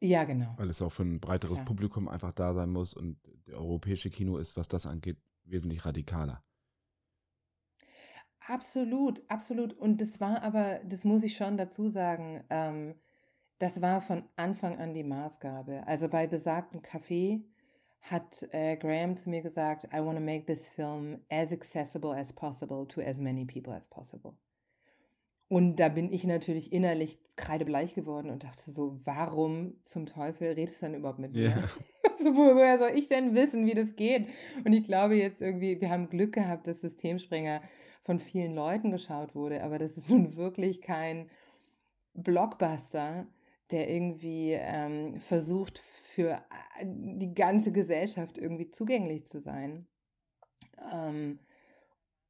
[0.01, 0.55] Ja, genau.
[0.57, 1.65] Weil es auch für ein breiteres Klar.
[1.65, 6.41] Publikum einfach da sein muss und der europäische Kino ist, was das angeht, wesentlich radikaler.
[8.47, 9.75] Absolut, absolut.
[9.75, 12.95] Und das war aber, das muss ich schon dazu sagen, ähm,
[13.59, 15.87] das war von Anfang an die Maßgabe.
[15.87, 17.43] Also bei besagten Café
[18.01, 22.33] hat äh, Graham zu mir gesagt, I want to make this film as accessible as
[22.33, 24.35] possible to as many people as possible.
[25.49, 30.83] Und da bin ich natürlich innerlich kreidebleich geworden und dachte so, warum zum Teufel redest
[30.83, 31.69] du dann überhaupt mit mir?
[32.21, 34.27] Wo- woher soll ich denn wissen, wie das geht?
[34.65, 37.63] Und ich glaube jetzt irgendwie, wir haben Glück gehabt, dass Systemspringer
[38.03, 41.31] von vielen Leuten geschaut wurde, aber das ist nun wirklich kein
[42.15, 43.27] Blockbuster,
[43.71, 45.79] der irgendwie ähm, versucht,
[46.19, 46.33] für
[46.81, 49.87] äh, die ganze Gesellschaft irgendwie zugänglich zu sein.
[50.93, 51.39] Ähm,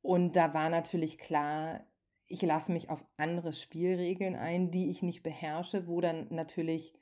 [0.02, 1.86] und da war natürlich klar,
[2.26, 6.92] ich lasse mich auf andere Spielregeln ein, die ich nicht beherrsche, wo dann natürlich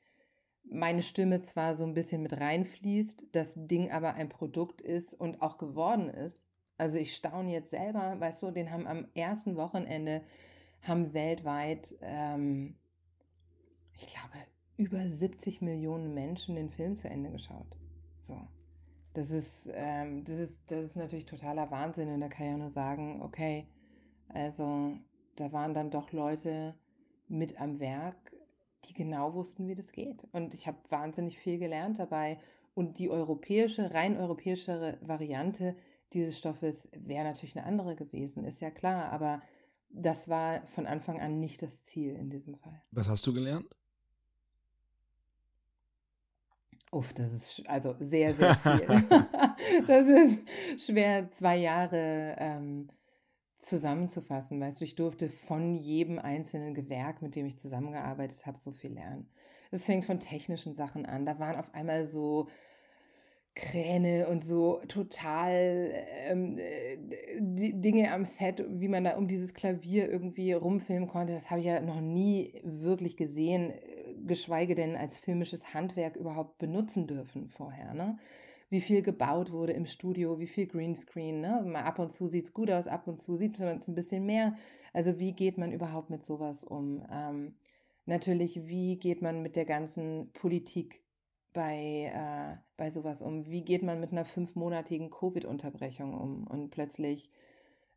[0.62, 5.42] meine Stimme zwar so ein bisschen mit reinfließt, das Ding aber ein Produkt ist und
[5.42, 6.48] auch geworden ist.
[6.78, 10.22] Also ich staune jetzt selber, weißt du, den haben am ersten Wochenende,
[10.82, 12.76] haben weltweit, ähm,
[13.98, 14.34] ich glaube,
[14.76, 17.76] über 70 Millionen Menschen den Film zu Ende geschaut.
[18.20, 18.36] So.
[19.14, 22.58] Das ist, ähm, das ist, das ist natürlich totaler Wahnsinn und da kann ich auch
[22.58, 23.66] nur sagen, okay,
[24.28, 24.92] also
[25.36, 26.74] da waren dann doch Leute
[27.28, 28.16] mit am Werk,
[28.84, 30.26] die genau wussten, wie das geht.
[30.32, 32.38] Und ich habe wahnsinnig viel gelernt dabei.
[32.74, 35.76] Und die europäische, rein europäische Variante
[36.12, 39.10] dieses Stoffes wäre natürlich eine andere gewesen, ist ja klar.
[39.12, 39.42] Aber
[39.88, 42.82] das war von Anfang an nicht das Ziel in diesem Fall.
[42.90, 43.74] Was hast du gelernt?
[46.92, 48.86] Uff, das ist also sehr, sehr viel.
[49.86, 52.88] das ist schwer, zwei Jahre ähm,
[53.58, 54.60] zusammenzufassen.
[54.60, 58.92] Weißt du, ich durfte von jedem einzelnen Gewerk, mit dem ich zusammengearbeitet habe, so viel
[58.92, 59.28] lernen.
[59.70, 61.26] Es fängt von technischen Sachen an.
[61.26, 62.48] Da waren auf einmal so
[63.56, 65.90] Kräne und so total
[66.28, 66.98] ähm, äh,
[67.40, 71.32] die Dinge am Set, wie man da um dieses Klavier irgendwie rumfilmen konnte.
[71.32, 73.72] Das habe ich ja noch nie wirklich gesehen,
[74.26, 77.94] geschweige denn als filmisches Handwerk überhaupt benutzen dürfen vorher.
[77.94, 78.18] Ne?
[78.68, 81.40] Wie viel gebaut wurde im Studio, wie viel Greenscreen.
[81.40, 81.62] Ne?
[81.66, 83.94] Mal ab und zu sieht es gut aus, ab und zu sieht man es ein
[83.94, 84.56] bisschen mehr.
[84.92, 87.04] Also wie geht man überhaupt mit sowas um?
[87.12, 87.54] Ähm,
[88.06, 91.02] natürlich, wie geht man mit der ganzen Politik
[91.52, 93.46] bei, äh, bei sowas um?
[93.46, 96.46] Wie geht man mit einer fünfmonatigen Covid-Unterbrechung um?
[96.46, 97.30] Und plötzlich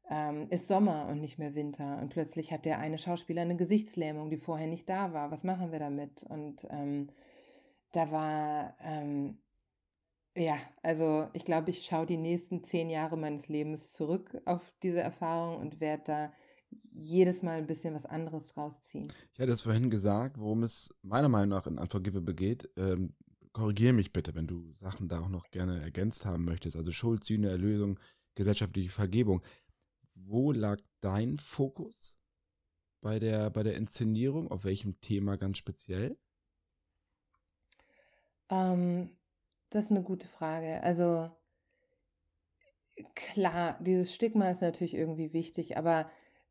[0.10, 2.00] ähm, ist Sommer und nicht mehr Winter.
[2.02, 5.32] Und plötzlich hat der eine Schauspieler eine Gesichtslähmung, die vorher nicht da war.
[5.32, 6.24] Was machen wir damit?
[6.24, 7.10] Und ähm,
[7.92, 9.38] da war, ähm,
[10.36, 15.02] ja, also ich glaube, ich schaue die nächsten zehn Jahre meines Lebens zurück auf diese
[15.02, 16.34] Erfahrung und werde da
[16.92, 19.12] jedes Mal ein bisschen was anderes draus ziehen.
[19.34, 22.70] Ich hatte es vorhin gesagt, worum es meiner Meinung nach in Unforgivable geht.
[22.78, 23.14] Ähm,
[23.52, 26.78] Korrigiere mich bitte, wenn du Sachen da auch noch gerne ergänzt haben möchtest.
[26.78, 28.00] Also Schuld, Sühne, Erlösung,
[28.36, 29.42] gesellschaftliche Vergebung.
[30.28, 32.16] Wo lag dein Fokus
[33.02, 34.52] bei der, bei der Inszenierung?
[34.52, 36.18] Auf welchem Thema ganz speziell?
[38.50, 39.10] Ähm,
[39.72, 40.82] das ist eine gute Frage.
[40.84, 41.32] Also
[43.16, 46.10] klar, dieses Stigma ist natürlich irgendwie wichtig, aber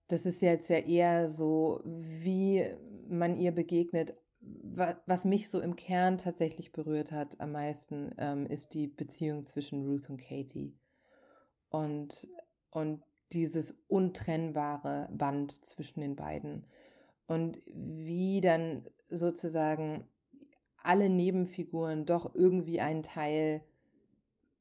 [0.08, 2.64] das ist jetzt ja eher so, wie
[3.08, 4.14] man ihr begegnet.
[4.40, 9.44] Wa- Was mich so im Kern tatsächlich berührt hat am meisten, ähm, ist die Beziehung
[9.46, 10.74] zwischen Ruth und Katie.
[11.70, 12.28] Und,
[12.70, 16.64] und dieses untrennbare Band zwischen den beiden.
[17.26, 20.04] Und wie dann sozusagen
[20.82, 23.62] alle Nebenfiguren doch irgendwie einen Teil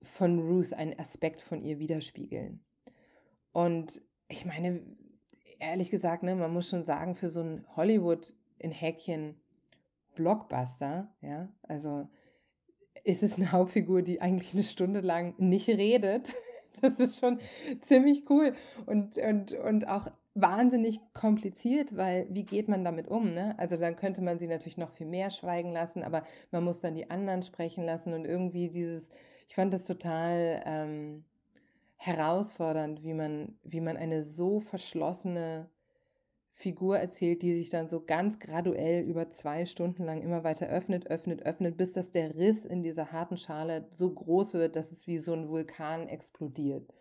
[0.01, 2.63] von Ruth, einen Aspekt von ihr widerspiegeln.
[3.53, 4.81] Und ich meine,
[5.59, 9.35] ehrlich gesagt, ne, man muss schon sagen, für so ein Hollywood in Häkchen
[10.15, 12.07] Blockbuster, ja, also
[13.03, 16.35] ist es eine Hauptfigur, die eigentlich eine Stunde lang nicht redet.
[16.81, 17.39] Das ist schon
[17.81, 18.53] ziemlich cool
[18.85, 23.33] und, und, und auch wahnsinnig kompliziert, weil wie geht man damit um?
[23.33, 23.55] Ne?
[23.57, 26.95] Also dann könnte man sie natürlich noch viel mehr schweigen lassen, aber man muss dann
[26.95, 29.09] die anderen sprechen lassen und irgendwie dieses,
[29.47, 31.25] ich fand das total ähm,
[31.95, 35.69] herausfordernd, wie man, wie man eine so verschlossene
[36.59, 41.05] Figur erzählt, die sich dann so ganz graduell über zwei Stunden lang immer weiter öffnet,
[41.05, 45.05] öffnet, öffnet, bis dass der Riss in dieser harten Schale so groß wird, dass es
[45.05, 46.91] wie so ein Vulkan explodiert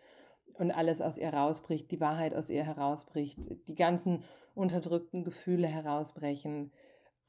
[0.53, 6.71] und alles aus ihr rausbricht, die Wahrheit aus ihr herausbricht, die ganzen unterdrückten Gefühle herausbrechen.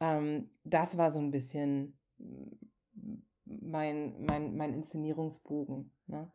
[0.01, 1.99] Ähm, das war so ein bisschen
[3.47, 5.91] mein, mein, mein Inszenierungsbogen.
[6.07, 6.31] Ne?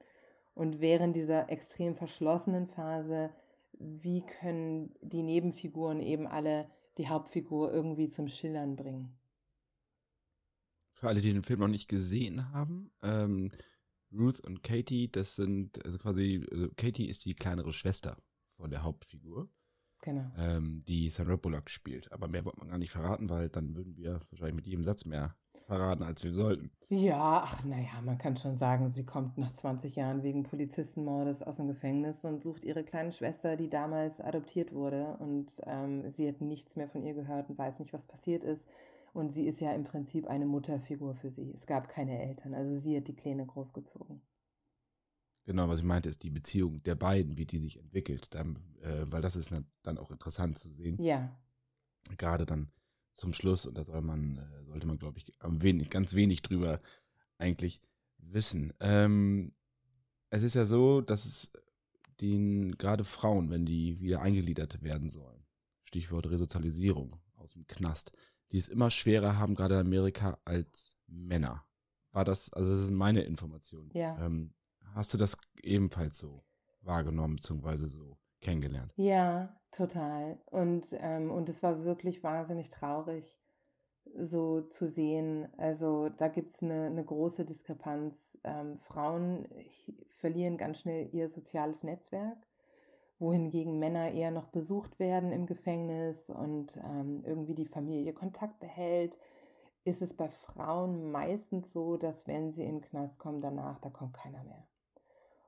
[0.56, 3.29] Und während dieser extrem verschlossenen Phase
[3.84, 9.17] wie können die Nebenfiguren eben alle die Hauptfigur irgendwie zum Schillern bringen.
[10.93, 13.52] Für alle, die den Film noch nicht gesehen haben, ähm,
[14.13, 18.17] Ruth und Katie, das sind, also quasi, also Katie ist die kleinere Schwester
[18.58, 19.50] von der Hauptfigur.
[20.03, 20.25] Genau.
[20.37, 22.11] ähm, die Sandra Bullock spielt.
[22.11, 25.05] Aber mehr wollte man gar nicht verraten, weil dann würden wir wahrscheinlich mit jedem Satz
[25.05, 25.33] mehr
[25.65, 26.71] verraten, als wir sollten.
[26.89, 31.55] Ja, ach naja, man kann schon sagen, sie kommt nach 20 Jahren wegen Polizistenmordes aus
[31.55, 35.15] dem Gefängnis und sucht ihre kleine Schwester, die damals adoptiert wurde.
[35.19, 38.67] Und ähm, sie hat nichts mehr von ihr gehört und weiß nicht, was passiert ist.
[39.13, 41.51] Und sie ist ja im Prinzip eine Mutterfigur für sie.
[41.53, 42.53] Es gab keine Eltern.
[42.53, 44.21] Also sie hat die Kleine großgezogen.
[45.45, 48.34] Genau, was ich meinte, ist die Beziehung der beiden, wie die sich entwickelt.
[48.34, 49.53] Dann, äh, weil das ist
[49.84, 51.01] dann auch interessant zu sehen.
[51.01, 51.38] Ja,
[52.17, 52.71] Gerade dann
[53.15, 53.65] zum Schluss.
[53.65, 56.79] Und da soll man, äh, sollte man, glaube ich, am wenig, ganz wenig drüber
[57.38, 57.82] eigentlich
[58.17, 58.73] wissen.
[58.79, 59.53] Ähm,
[60.29, 61.51] es ist ja so, dass es
[62.21, 65.45] den gerade Frauen, wenn die wieder eingegliedert werden sollen,
[65.84, 68.13] Stichwort Resozialisierung aus dem Knast,
[68.51, 71.65] die es immer schwerer haben, gerade in Amerika, als Männer.
[72.12, 73.91] War das, also das sind meine Informationen.
[73.93, 74.25] Ja.
[74.25, 74.53] Ähm,
[74.93, 76.43] hast du das ebenfalls so
[76.82, 78.91] wahrgenommen, beziehungsweise so kennengelernt?
[78.95, 80.39] ja, total.
[80.47, 83.39] Und, ähm, und es war wirklich wahnsinnig traurig,
[84.17, 85.47] so zu sehen.
[85.58, 88.38] Also da gibt es eine, eine große Diskrepanz.
[88.43, 89.47] Ähm, Frauen
[90.17, 92.38] verlieren ganz schnell ihr soziales Netzwerk,
[93.19, 99.17] wohingegen Männer eher noch besucht werden im Gefängnis und ähm, irgendwie die Familie Kontakt behält.
[99.86, 103.89] Ist es bei Frauen meistens so, dass wenn sie in den Knast kommen, danach, da
[103.89, 104.65] kommt keiner mehr.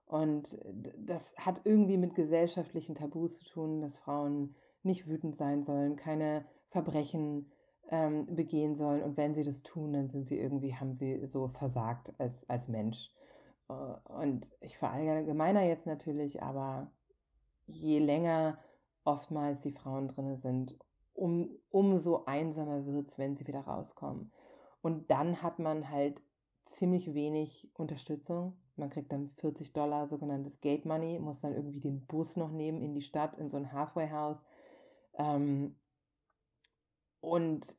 [0.06, 5.64] Und d- das hat irgendwie mit gesellschaftlichen Tabus zu tun, dass Frauen nicht wütend sein
[5.64, 7.52] sollen, keine Verbrechen
[7.90, 9.04] ähm, begehen sollen.
[9.04, 12.68] Und wenn sie das tun, dann sind sie irgendwie, haben sie so versagt als, als
[12.68, 13.12] Mensch.
[13.70, 13.74] Äh,
[14.06, 16.92] Und ich verallgemeiner jetzt natürlich, aber
[17.68, 18.58] je länger
[19.04, 20.78] oftmals die Frauen drin sind,
[21.14, 24.32] um, umso einsamer wird es, wenn sie wieder rauskommen.
[24.82, 26.22] Und dann hat man halt
[26.66, 28.58] ziemlich wenig Unterstützung.
[28.78, 32.82] Man kriegt dann 40 Dollar sogenanntes Gate Money, muss dann irgendwie den Bus noch nehmen
[32.82, 34.42] in die Stadt, in so ein Halfway House.
[35.18, 35.76] Ähm,
[37.22, 37.76] und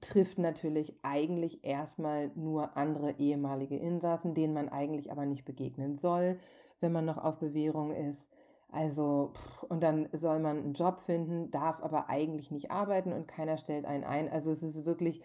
[0.00, 6.38] trifft natürlich eigentlich erstmal nur andere ehemalige Insassen, denen man eigentlich aber nicht begegnen soll,
[6.80, 8.28] wenn man noch auf Bewährung ist.
[8.70, 9.32] Also,
[9.68, 13.86] und dann soll man einen Job finden, darf aber eigentlich nicht arbeiten und keiner stellt
[13.86, 14.28] einen ein.
[14.30, 15.22] Also es ist wirklich,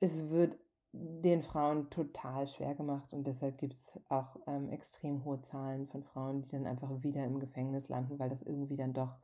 [0.00, 0.58] es wird
[0.92, 6.04] den Frauen total schwer gemacht und deshalb gibt es auch ähm, extrem hohe Zahlen von
[6.04, 9.16] Frauen, die dann einfach wieder im Gefängnis landen, weil das irgendwie dann doch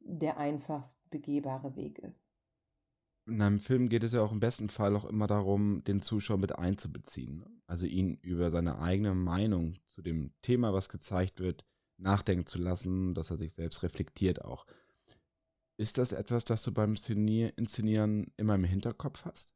[0.00, 2.26] der einfachst begehbare Weg ist.
[3.26, 6.38] In einem Film geht es ja auch im besten Fall auch immer darum, den Zuschauer
[6.38, 7.44] mit einzubeziehen.
[7.66, 11.64] Also ihn über seine eigene Meinung zu dem Thema, was gezeigt wird,
[11.96, 14.66] nachdenken zu lassen, dass er sich selbst reflektiert auch.
[15.76, 19.52] Ist das etwas, das du beim Szenier Inszenieren immer im Hinterkopf hast?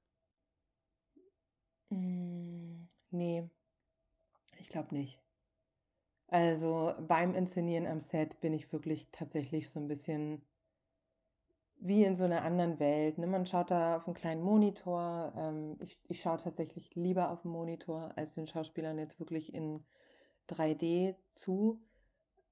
[1.94, 3.48] Mm, nee,
[4.58, 5.20] ich glaube nicht.
[6.28, 10.42] Also beim Inszenieren am Set bin ich wirklich tatsächlich so ein bisschen
[11.76, 13.18] wie in so einer anderen Welt.
[13.18, 13.26] Ne?
[13.26, 15.32] Man schaut da auf einen kleinen Monitor.
[15.36, 19.84] Ähm, ich, ich schaue tatsächlich lieber auf den Monitor, als den Schauspielern jetzt wirklich in
[20.48, 21.80] 3D zu.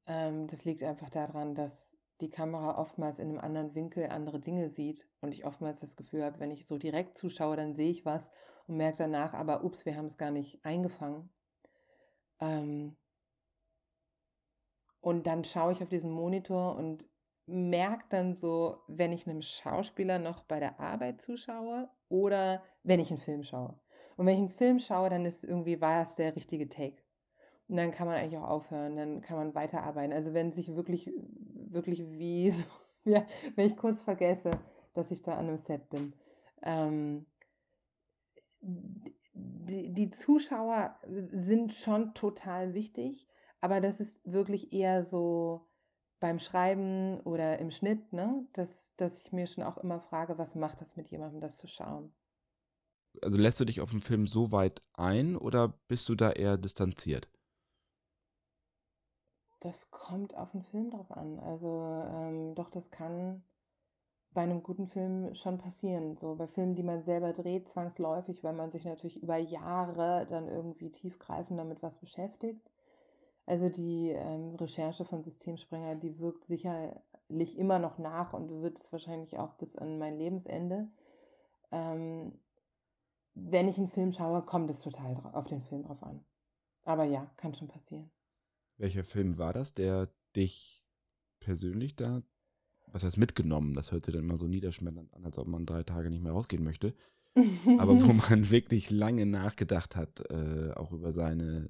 [0.06, 4.70] Ähm, das liegt einfach daran, dass die Kamera oftmals in einem anderen Winkel andere Dinge
[4.70, 8.04] sieht und ich oftmals das Gefühl habe, wenn ich so direkt zuschaue, dann sehe ich
[8.04, 8.30] was
[8.66, 11.30] und merke danach, aber ups, wir haben es gar nicht eingefangen.
[12.40, 12.96] Ähm,
[15.00, 17.04] und dann schaue ich auf diesen Monitor und
[17.46, 23.10] merke dann so, wenn ich einem Schauspieler noch bei der Arbeit zuschaue oder wenn ich
[23.10, 23.78] einen Film schaue.
[24.16, 27.02] Und wenn ich einen Film schaue, dann ist irgendwie, war es der richtige Take.
[27.68, 30.12] Und dann kann man eigentlich auch aufhören, dann kann man weiterarbeiten.
[30.12, 31.10] Also wenn sich wirklich,
[31.70, 32.64] wirklich wie so,
[33.04, 34.58] ja, wenn ich kurz vergesse,
[34.94, 36.12] dass ich da an einem Set bin.
[36.62, 37.26] Ähm,
[38.62, 40.98] die, die Zuschauer
[41.32, 43.26] sind schon total wichtig,
[43.60, 45.68] aber das ist wirklich eher so
[46.20, 48.46] beim Schreiben oder im Schnitt, ne?
[48.52, 51.66] dass, dass ich mir schon auch immer frage, was macht das mit jemandem, das zu
[51.66, 52.14] schauen.
[53.20, 56.56] Also lässt du dich auf den Film so weit ein oder bist du da eher
[56.56, 57.28] distanziert?
[59.60, 61.38] Das kommt auf den Film drauf an.
[61.38, 63.44] Also ähm, doch, das kann
[64.34, 66.16] bei einem guten Film schon passieren.
[66.16, 70.48] So bei Filmen, die man selber dreht, zwangsläufig, weil man sich natürlich über Jahre dann
[70.48, 72.70] irgendwie tiefgreifend damit was beschäftigt.
[73.46, 78.92] Also die ähm, Recherche von Systemsprenger, die wirkt sicherlich immer noch nach und wird es
[78.92, 80.88] wahrscheinlich auch bis an mein Lebensende.
[81.70, 82.38] Ähm,
[83.34, 86.24] wenn ich einen Film schaue, kommt es total auf den Film drauf an.
[86.84, 88.10] Aber ja, kann schon passieren.
[88.76, 90.84] Welcher Film war das, der dich
[91.40, 92.22] persönlich da,
[92.92, 93.74] was heißt mitgenommen?
[93.74, 96.32] Das hört sich dann immer so niederschmetternd an, als ob man drei Tage nicht mehr
[96.32, 96.94] rausgehen möchte.
[97.78, 101.68] Aber wo man wirklich lange nachgedacht hat, äh, auch über seine,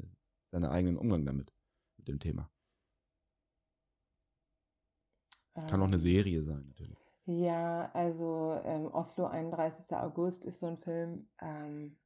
[0.51, 1.53] seinen eigenen Umgang damit,
[1.99, 2.51] mit dem Thema.
[5.55, 6.99] Kann auch eine Serie sein, natürlich.
[7.27, 9.95] Ja, also ähm, Oslo, 31.
[9.97, 11.97] August ist so ein Film, ähm,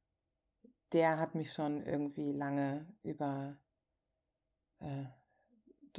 [0.93, 3.57] der hat mich schon irgendwie lange über
[4.79, 5.05] äh,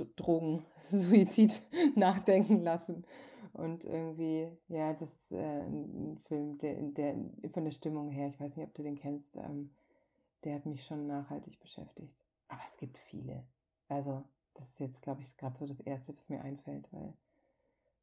[0.05, 1.63] Drogen, Suizid
[1.95, 3.05] nachdenken lassen.
[3.53, 7.15] Und irgendwie, ja, das ist äh, ein Film, der, der
[7.53, 9.71] von der Stimmung her, ich weiß nicht, ob du den kennst, ähm,
[10.45, 12.15] der hat mich schon nachhaltig beschäftigt.
[12.49, 13.45] Aber es gibt viele.
[13.89, 14.23] Also,
[14.55, 17.15] das ist jetzt, glaube ich, gerade so das Erste, was mir einfällt, weil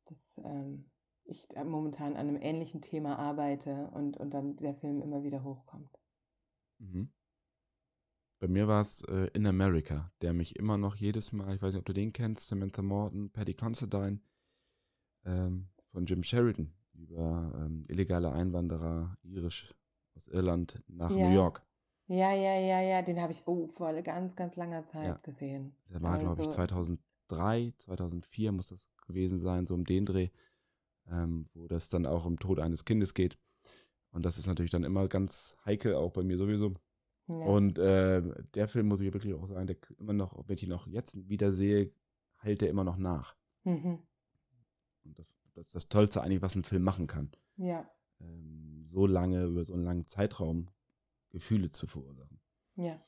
[0.05, 0.85] das, ähm,
[1.25, 5.43] ich äh, momentan an einem ähnlichen Thema arbeite und, und dann der Film immer wieder
[5.43, 5.99] hochkommt.
[6.79, 7.09] Mhm.
[8.39, 11.73] Bei mir war es äh, In America, der mich immer noch jedes Mal, ich weiß
[11.73, 14.19] nicht, ob du den kennst, Samantha Morton, Patty Considine,
[15.25, 19.73] ähm, von Jim Sheridan über ähm, illegale Einwanderer, irisch
[20.15, 21.27] aus Irland nach Ja.
[21.27, 21.63] New York.
[22.07, 25.19] Ja, ja, ja, ja, den habe ich oh, vor ganz, ganz langer Zeit Ja.
[25.23, 25.75] gesehen.
[25.89, 30.29] Der war, glaube ich, Also- 2003, 2004 muss das gewesen sein, so um den Dreh,
[31.09, 33.39] ähm, wo das dann auch um Tod eines Kindes geht.
[34.11, 36.75] Und das ist natürlich dann immer ganz heikel, auch bei mir sowieso.
[37.27, 37.33] Ja.
[37.45, 38.21] Und äh,
[38.53, 41.27] der Film, muss ich wirklich auch sagen, der immer noch, wenn ich ihn auch jetzt
[41.27, 41.91] wieder sehe,
[42.37, 43.35] hält der immer noch nach.
[43.63, 43.99] Mhm.
[45.03, 47.31] Und das, das ist das Tollste eigentlich, was ein Film machen kann.
[47.57, 50.69] Ja, Ähm, so lange, über so einen langen Zeitraum
[51.31, 52.39] Gefühle zu verursachen.
[52.75, 52.99] ja.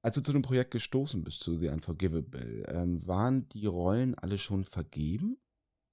[0.00, 4.38] Als du zu dem Projekt gestoßen bist, zu The Unforgivable, ähm, waren die Rollen alle
[4.38, 5.38] schon vergeben?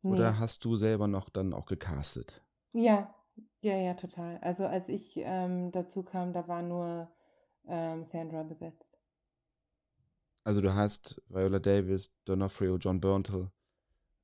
[0.04, 0.38] Oder Nee.
[0.38, 2.44] hast du selber noch dann auch gecastet?
[2.72, 3.14] Ja,
[3.62, 4.38] ja, ja, total.
[4.40, 7.10] Also als ich ähm, dazu kam, da war nur
[7.68, 8.98] ähm, Sandra besetzt.
[10.46, 13.52] Also du hast Viola Davis, D'Onofrio, John Berntal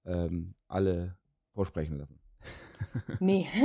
[0.06, 1.18] ähm, alle
[1.54, 2.21] vorsprechen lassen.
[3.20, 3.48] Nee.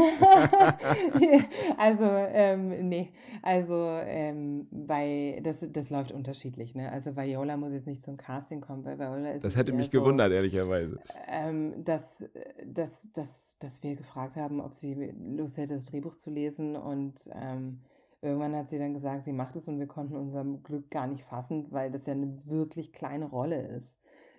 [1.79, 3.12] Also, ähm, nee.
[3.43, 6.91] Also, ähm, bei, das, das läuft unterschiedlich, ne?
[6.91, 10.01] Also, Viola muss jetzt nicht zum Casting kommen, weil Viola ist Das hätte mich so,
[10.01, 10.99] gewundert, ehrlicherweise.
[11.29, 12.25] ähm, dass,
[12.64, 16.77] dass, dass, dass wir gefragt haben, ob sie Lust hätte, das Drehbuch zu lesen.
[16.77, 17.81] Und ähm,
[18.23, 21.25] irgendwann hat sie dann gesagt, sie macht es und wir konnten unserem Glück gar nicht
[21.25, 23.93] fassen, weil das ja eine wirklich kleine Rolle ist.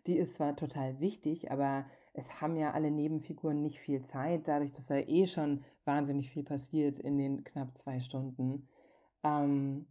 [0.08, 1.86] Die ist zwar total wichtig, aber
[2.18, 6.44] es haben ja alle Nebenfiguren nicht viel Zeit, dadurch, dass ja eh schon wahnsinnig viel
[6.44, 8.68] passiert in den knapp zwei Stunden.
[9.24, 9.88] Ähm,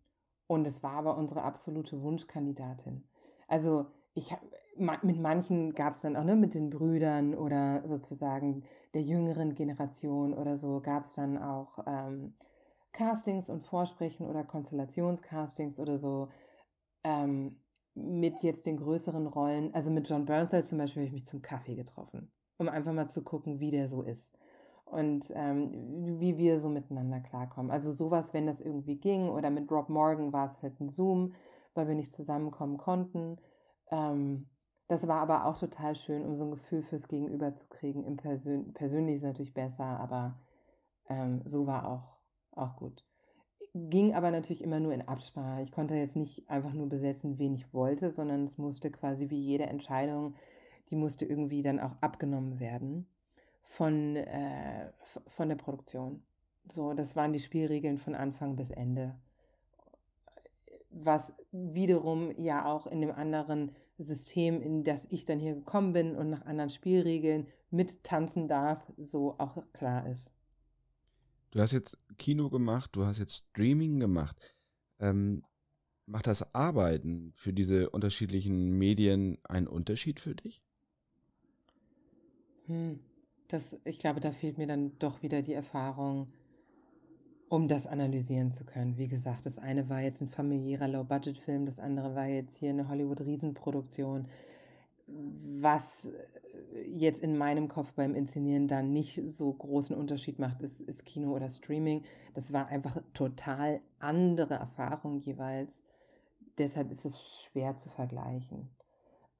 [0.48, 3.08] und es war aber unsere absolute Wunschkandidatin.
[3.48, 4.40] Also ich hab,
[4.78, 8.64] ma- mit manchen gab es dann auch, ne, mit den Brüdern oder sozusagen
[8.94, 12.34] der jüngeren Generation oder so, gab es dann auch ähm,
[12.92, 16.30] Castings und Vorsprechen oder Konstellationscastings oder so.
[17.04, 17.60] Ähm,
[17.96, 21.42] mit jetzt den größeren Rollen, also mit John Bernthal zum Beispiel habe ich mich zum
[21.42, 24.38] Kaffee getroffen, um einfach mal zu gucken, wie der so ist
[24.84, 27.70] und ähm, wie wir so miteinander klarkommen.
[27.70, 31.34] Also sowas, wenn das irgendwie ging oder mit Rob Morgan war es halt ein Zoom,
[31.74, 33.38] weil wir nicht zusammenkommen konnten.
[33.90, 34.48] Ähm,
[34.88, 38.04] das war aber auch total schön, um so ein Gefühl fürs Gegenüber zu kriegen.
[38.04, 40.38] Im Persön persönlich ist es natürlich besser, aber
[41.08, 42.18] ähm, so war auch,
[42.52, 43.04] auch gut.
[43.78, 45.60] Ging aber natürlich immer nur in Absprache.
[45.60, 49.38] Ich konnte jetzt nicht einfach nur besetzen, wen ich wollte, sondern es musste quasi wie
[49.38, 50.34] jede Entscheidung,
[50.88, 53.06] die musste irgendwie dann auch abgenommen werden
[53.64, 54.90] von, äh,
[55.26, 56.22] von der Produktion.
[56.70, 59.14] So, das waren die Spielregeln von Anfang bis Ende.
[60.90, 66.16] Was wiederum ja auch in dem anderen System, in das ich dann hier gekommen bin
[66.16, 70.32] und nach anderen Spielregeln mittanzen darf, so auch klar ist.
[71.50, 74.36] Du hast jetzt Kino gemacht, du hast jetzt Streaming gemacht.
[74.98, 75.42] Ähm,
[76.06, 80.62] macht das Arbeiten für diese unterschiedlichen Medien einen Unterschied für dich?
[82.66, 83.00] Hm,
[83.48, 86.28] das, ich glaube, da fehlt mir dann doch wieder die Erfahrung,
[87.48, 88.98] um das analysieren zu können.
[88.98, 92.88] Wie gesagt, das eine war jetzt ein familiärer Low-Budget-Film, das andere war jetzt hier eine
[92.88, 94.28] Hollywood-Riesenproduktion.
[95.06, 100.80] Was äh, jetzt in meinem Kopf beim Inszenieren dann nicht so großen Unterschied macht, ist,
[100.80, 102.04] ist Kino oder Streaming.
[102.34, 105.82] Das war einfach total andere Erfahrung jeweils.
[106.58, 108.70] Deshalb ist es schwer zu vergleichen.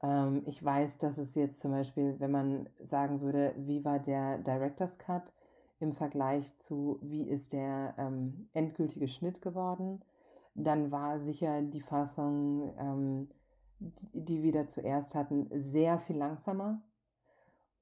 [0.03, 4.39] Ähm, ich weiß, dass es jetzt zum Beispiel, wenn man sagen würde, wie war der
[4.39, 5.33] Director's Cut
[5.81, 10.03] im Vergleich zu, wie ist der ähm, endgültige Schnitt geworden,
[10.55, 13.29] dann war sicher die Fassung, ähm,
[13.79, 16.83] die, wir da zuerst hatten, sehr viel langsamer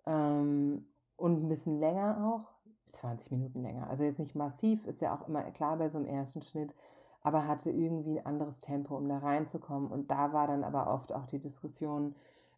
[0.07, 0.87] ähm,
[1.17, 2.55] und ein bisschen länger auch,
[2.93, 3.89] 20 Minuten länger.
[3.89, 6.75] Also jetzt nicht massiv, ist ja auch immer klar bei so einem ersten Schnitt,
[7.21, 9.91] aber hatte irgendwie ein anderes Tempo, um da reinzukommen.
[9.91, 12.15] Und da war dann aber oft auch die Diskussion,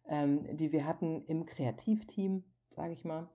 [0.07, 2.43] ähm, die wir hatten im Kreativteam,
[2.75, 3.27] sage ich mal.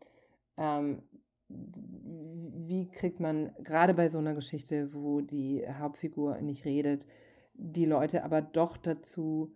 [0.57, 1.03] Ähm,
[1.49, 7.07] wie kriegt man gerade bei so einer Geschichte, wo die Hauptfigur nicht redet,
[7.55, 9.53] die Leute aber doch dazu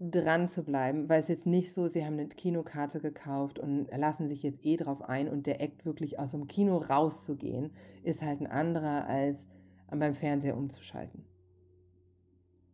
[0.00, 4.28] dran zu bleiben, weil es jetzt nicht so, sie haben eine Kinokarte gekauft und lassen
[4.28, 7.70] sich jetzt eh drauf ein und der Act wirklich aus dem Kino rauszugehen,
[8.02, 9.48] ist halt ein anderer als
[9.90, 11.24] beim Fernseher umzuschalten.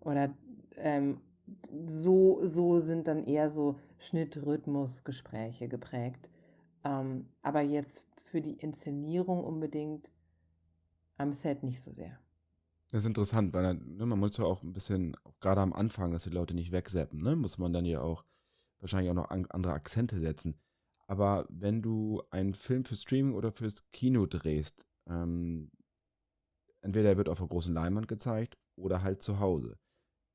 [0.01, 0.35] Oder
[0.77, 1.21] ähm,
[1.87, 6.31] so, so sind dann eher so Schnitt-Rhythmus-Gespräche geprägt.
[6.85, 10.11] Ähm, aber jetzt für die Inszenierung unbedingt
[11.19, 12.19] am Set nicht so sehr.
[12.91, 16.25] Das ist interessant, weil ne, man muss ja auch ein bisschen, gerade am Anfang, dass
[16.25, 18.25] die Leute nicht wegseppen, ne, muss man dann ja auch
[18.81, 20.61] wahrscheinlich auch noch an, andere Akzente setzen.
[21.07, 25.71] Aber wenn du einen Film für Streaming oder fürs Kino drehst, ähm,
[26.83, 29.79] entweder er wird auf einer großen Leinwand gezeigt oder halt zu Hause.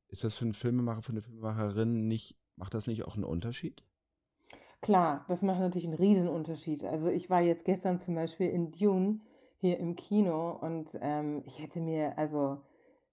[0.07, 3.83] Ist das für einen Filmemacher, für eine Filmemacherin nicht, macht das nicht auch einen Unterschied?
[4.81, 6.85] Klar, das macht natürlich einen Riesenunterschied.
[6.85, 9.19] Also ich war jetzt gestern zum Beispiel in Dune
[9.65, 12.59] hier im Kino und ähm, ich hätte mir, also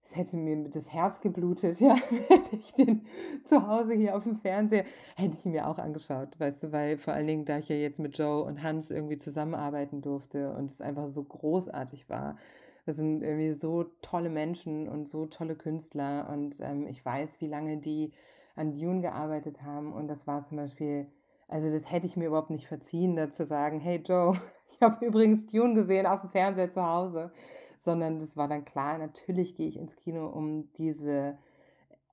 [0.03, 3.05] es hätte mir das Herz geblutet, ja, hätte ich den
[3.45, 4.85] zu Hause hier auf dem Fernseher,
[5.15, 7.99] hätte ich mir auch angeschaut, weißt du, weil vor allen Dingen, da ich ja jetzt
[7.99, 12.37] mit Joe und Hans irgendwie zusammenarbeiten durfte und es einfach so großartig war.
[12.85, 17.47] Das sind irgendwie so tolle Menschen und so tolle Künstler und ähm, ich weiß, wie
[17.47, 18.11] lange die
[18.55, 21.07] an Dune gearbeitet haben und das war zum Beispiel,
[21.47, 24.39] also das hätte ich mir überhaupt nicht verziehen, da zu sagen, hey Joe,
[24.75, 27.31] ich habe übrigens Dune gesehen auf dem Fernseher zu Hause,
[27.79, 31.37] sondern das war dann klar, natürlich gehe ich ins Kino, um diese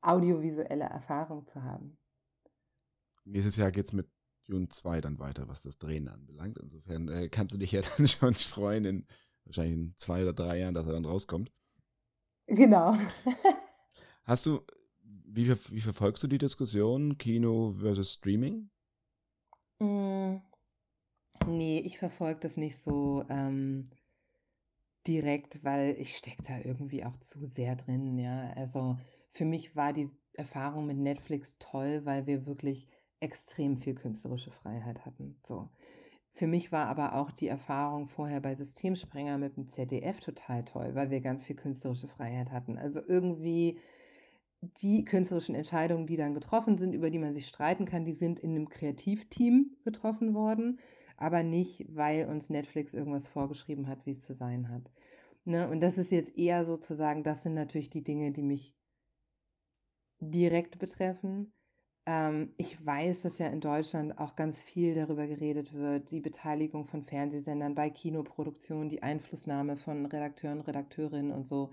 [0.02, 1.96] audiovisuelle Erfahrung zu haben.
[3.24, 4.08] Nächstes Jahr geht es mit
[4.48, 6.58] Dune 2 dann weiter, was das Drehen anbelangt.
[6.58, 9.06] Insofern äh, kannst du dich ja dann schon freuen, in
[9.44, 11.52] wahrscheinlich in zwei oder drei Jahren, dass er dann rauskommt.
[12.46, 12.96] Genau.
[14.24, 14.60] Hast du,
[15.02, 18.70] wie, wie verfolgst du die Diskussion Kino versus Streaming?
[19.78, 20.36] Mm,
[21.50, 23.90] nee, ich verfolge das nicht so ähm,
[25.06, 28.52] direkt, weil ich stecke da irgendwie auch zu sehr drin, ja.
[28.54, 28.98] Also
[29.32, 32.88] für mich war die Erfahrung mit Netflix toll, weil wir wirklich
[33.20, 35.36] extrem viel künstlerische Freiheit hatten.
[35.46, 35.68] So.
[36.32, 40.94] Für mich war aber auch die Erfahrung vorher bei Systemsprenger mit dem ZDF total toll,
[40.94, 42.78] weil wir ganz viel künstlerische Freiheit hatten.
[42.78, 43.78] Also irgendwie
[44.62, 48.38] die künstlerischen Entscheidungen, die dann getroffen sind, über die man sich streiten kann, die sind
[48.40, 50.78] in einem Kreativteam getroffen worden,
[51.20, 54.90] aber nicht, weil uns Netflix irgendwas vorgeschrieben hat, wie es zu sein hat.
[55.44, 55.68] Ne?
[55.68, 58.74] Und das ist jetzt eher sozusagen, das sind natürlich die Dinge, die mich
[60.18, 61.52] direkt betreffen.
[62.06, 66.86] Ähm, ich weiß, dass ja in Deutschland auch ganz viel darüber geredet wird, die Beteiligung
[66.86, 71.70] von Fernsehsendern bei Kinoproduktionen, die Einflussnahme von Redakteuren, Redakteurinnen und so.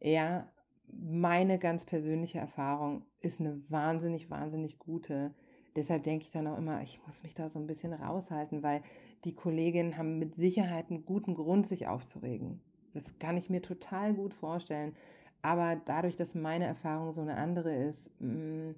[0.00, 0.50] Ja,
[0.86, 5.34] meine ganz persönliche Erfahrung ist eine wahnsinnig, wahnsinnig gute.
[5.76, 8.82] Deshalb denke ich dann auch immer, ich muss mich da so ein bisschen raushalten, weil
[9.24, 12.60] die Kolleginnen haben mit Sicherheit einen guten Grund, sich aufzuregen.
[12.94, 14.96] Das kann ich mir total gut vorstellen.
[15.42, 18.74] Aber dadurch, dass meine Erfahrung so eine andere ist, mh, mm,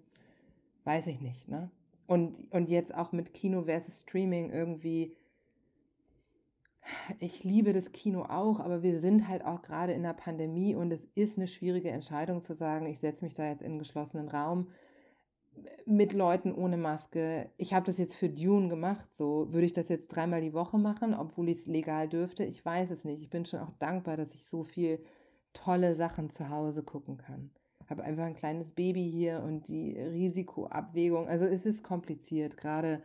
[0.84, 1.48] weiß ich nicht.
[1.48, 1.70] Ne?
[2.06, 5.16] Und, und jetzt auch mit Kino versus Streaming irgendwie
[7.20, 10.92] ich liebe das Kino auch, aber wir sind halt auch gerade in der Pandemie und
[10.92, 14.28] es ist eine schwierige Entscheidung zu sagen, ich setze mich da jetzt in einen geschlossenen
[14.28, 14.68] Raum
[15.86, 17.50] mit Leuten ohne Maske.
[17.56, 20.78] Ich habe das jetzt für Dune gemacht, so würde ich das jetzt dreimal die Woche
[20.78, 22.44] machen, obwohl ich es legal dürfte.
[22.44, 23.22] Ich weiß es nicht.
[23.22, 25.04] Ich bin schon auch dankbar, dass ich so viel
[25.52, 27.50] tolle Sachen zu Hause gucken kann.
[27.88, 31.28] Habe einfach ein kleines Baby hier und die Risikoabwägung.
[31.28, 33.02] Also es ist kompliziert, gerade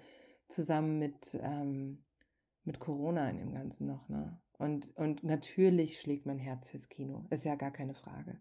[0.47, 2.03] zusammen mit ähm,
[2.67, 4.39] mit Corona in dem Ganzen noch, ne?
[4.59, 7.25] Und, und natürlich schlägt mein Herz fürs Kino.
[7.29, 8.39] Ist ja gar keine Frage.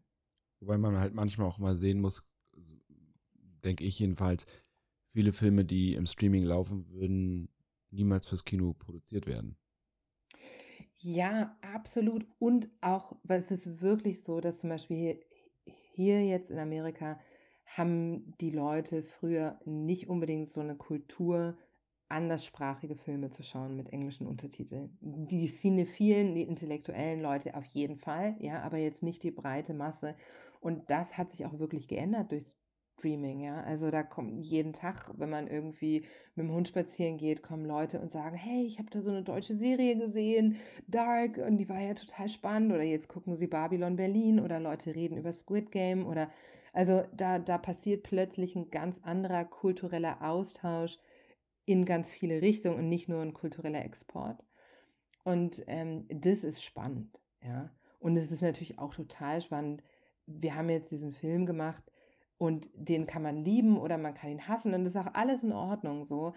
[0.61, 2.27] Wobei man halt manchmal auch mal sehen muss,
[3.67, 4.47] denke ich jedenfalls,
[5.13, 7.49] viele Filme, die im Streaming laufen, würden
[7.91, 9.57] niemals fürs Kino produziert werden.
[10.99, 12.27] Ja, absolut.
[12.39, 15.21] Und auch, weil es ist wirklich so, dass zum Beispiel
[15.93, 17.21] hier, jetzt in Amerika
[17.65, 21.59] haben die Leute früher nicht unbedingt so eine Kultur,
[22.09, 24.97] anderssprachige Filme zu schauen mit englischen Untertiteln.
[25.01, 30.15] Die cinephilen, die intellektuellen Leute auf jeden Fall, ja, aber jetzt nicht die breite Masse.
[30.61, 32.55] Und das hat sich auch wirklich geändert durch
[32.99, 33.61] Streaming, ja.
[33.63, 38.01] Also da kommt jeden Tag, wenn man irgendwie mit dem Hund spazieren geht, kommen Leute
[38.01, 41.81] und sagen, hey, ich habe da so eine deutsche Serie gesehen, Dark, und die war
[41.81, 42.73] ja total spannend.
[42.73, 46.31] Oder jetzt gucken sie Babylon Berlin oder Leute reden über Squid Game oder
[46.73, 50.99] also da, da passiert plötzlich ein ganz anderer kultureller Austausch
[51.65, 54.45] in ganz viele Richtungen und nicht nur ein kultureller Export.
[55.25, 57.71] Und ähm, das ist spannend, ja.
[57.99, 59.83] Und es ist natürlich auch total spannend.
[60.27, 61.83] Wir haben jetzt diesen Film gemacht
[62.39, 65.43] und den kann man lieben oder man kann ihn hassen und das ist auch alles
[65.43, 66.35] in Ordnung so.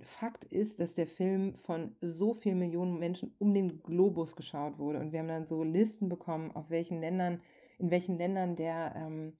[0.00, 5.00] Fakt ist, dass der Film von so vielen Millionen Menschen um den Globus geschaut wurde
[5.00, 7.40] und wir haben dann so Listen bekommen, auf welchen Ländern,
[7.78, 9.32] in welchen Ländern der ähm,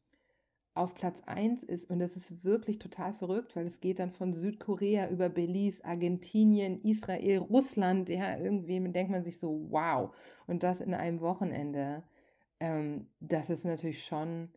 [0.74, 1.90] auf Platz 1 ist.
[1.90, 6.80] Und das ist wirklich total verrückt, weil es geht dann von Südkorea über Belize, Argentinien,
[6.82, 8.08] Israel, Russland.
[8.08, 10.14] Ja, irgendwie denkt man sich so, wow.
[10.46, 12.02] Und das in einem Wochenende.
[12.60, 14.48] Ähm, das ist natürlich schon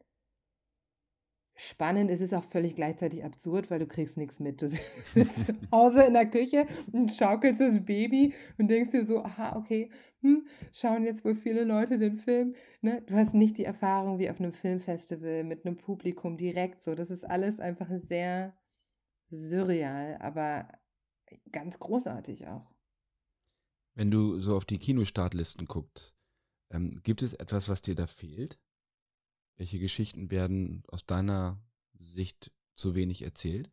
[1.56, 2.10] spannend.
[2.10, 4.62] Es ist auch völlig gleichzeitig absurd, weil du kriegst nichts mit.
[4.62, 4.68] Du
[5.14, 9.56] sitzt zu Hause in der Küche und schaukelst das Baby und denkst dir so, aha,
[9.56, 9.90] okay,
[10.22, 12.56] hm, schauen jetzt wohl viele Leute den Film.
[12.82, 13.02] Ne?
[13.06, 16.96] Du hast nicht die Erfahrung wie auf einem Filmfestival mit einem Publikum direkt so.
[16.96, 18.56] Das ist alles einfach sehr
[19.30, 20.68] surreal, aber
[21.52, 22.74] ganz großartig auch.
[23.96, 26.16] Wenn du so auf die Kinostartlisten guckst,
[26.72, 28.60] ähm, gibt es etwas, was dir da fehlt?
[29.56, 31.62] Welche Geschichten werden aus deiner
[31.94, 33.70] Sicht zu wenig erzählt?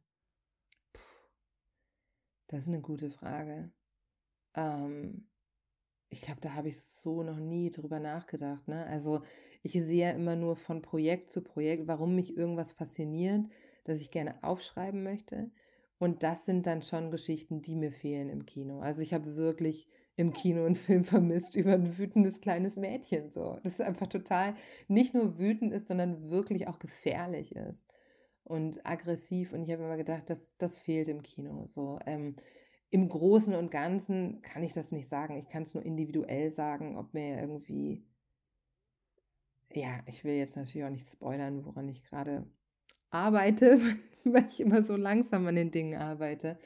[2.48, 3.70] Das ist eine gute Frage.
[4.54, 5.28] Ähm,
[6.08, 8.66] ich glaube, da habe ich so noch nie drüber nachgedacht.
[8.66, 8.84] Ne?
[8.86, 9.22] Also
[9.62, 13.46] ich sehe ja immer nur von Projekt zu Projekt, warum mich irgendwas fasziniert,
[13.84, 15.50] dass ich gerne aufschreiben möchte.
[15.98, 18.80] Und das sind dann schon Geschichten, die mir fehlen im Kino.
[18.80, 19.86] Also ich habe wirklich
[20.20, 23.30] im Kino einen Film vermisst über ein wütendes kleines Mädchen.
[23.30, 23.58] So.
[23.62, 24.54] Das ist einfach total
[24.86, 27.88] nicht nur wütend ist, sondern wirklich auch gefährlich ist
[28.44, 29.52] und aggressiv.
[29.52, 31.64] Und ich habe immer gedacht, das, das fehlt im Kino.
[31.68, 31.98] So.
[32.06, 32.36] Ähm,
[32.90, 35.38] Im Großen und Ganzen kann ich das nicht sagen.
[35.38, 38.04] Ich kann es nur individuell sagen, ob mir irgendwie.
[39.72, 42.44] Ja, ich will jetzt natürlich auch nicht spoilern, woran ich gerade
[43.10, 43.80] arbeite,
[44.24, 46.58] weil ich immer so langsam an den Dingen arbeite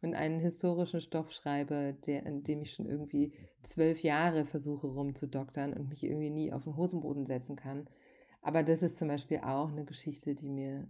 [0.00, 3.32] und einen historischen Stoff schreibe, der, in dem ich schon irgendwie
[3.62, 7.88] zwölf Jahre versuche rumzudoktern und mich irgendwie nie auf den Hosenboden setzen kann.
[8.40, 10.88] Aber das ist zum Beispiel auch eine Geschichte, die mir,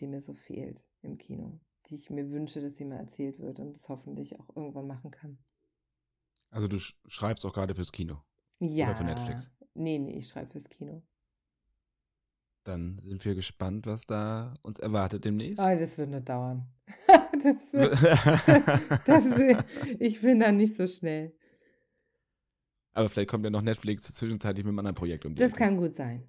[0.00, 3.58] die mir so fehlt im Kino, die ich mir wünsche, dass sie mal erzählt wird
[3.58, 5.38] und das hoffentlich auch irgendwann machen kann.
[6.50, 8.22] Also du schreibst auch gerade fürs Kino?
[8.58, 8.86] Ja.
[8.86, 9.50] Oder für Netflix?
[9.74, 11.02] Nee, nee, ich schreibe fürs Kino.
[12.70, 15.58] Dann sind wir gespannt, was da uns erwartet demnächst.
[15.58, 16.68] Oh, das wird nur dauern.
[17.42, 17.56] das,
[19.04, 19.24] das, das,
[19.98, 21.34] ich bin da nicht so schnell.
[22.92, 25.58] Aber vielleicht kommt ja noch Netflix zwischenzeitlich mit einem anderen Projekt um die Das Ecke.
[25.58, 26.22] kann gut sein.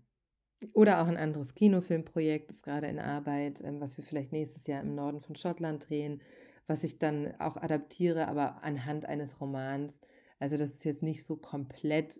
[0.73, 4.81] Oder auch ein anderes Kinofilmprojekt ist gerade in Arbeit, ähm, was wir vielleicht nächstes Jahr
[4.81, 6.23] im Norden von Schottland drehen,
[6.65, 10.01] was ich dann auch adaptiere, aber anhand eines Romans.
[10.39, 12.19] Also, dass es jetzt nicht so komplett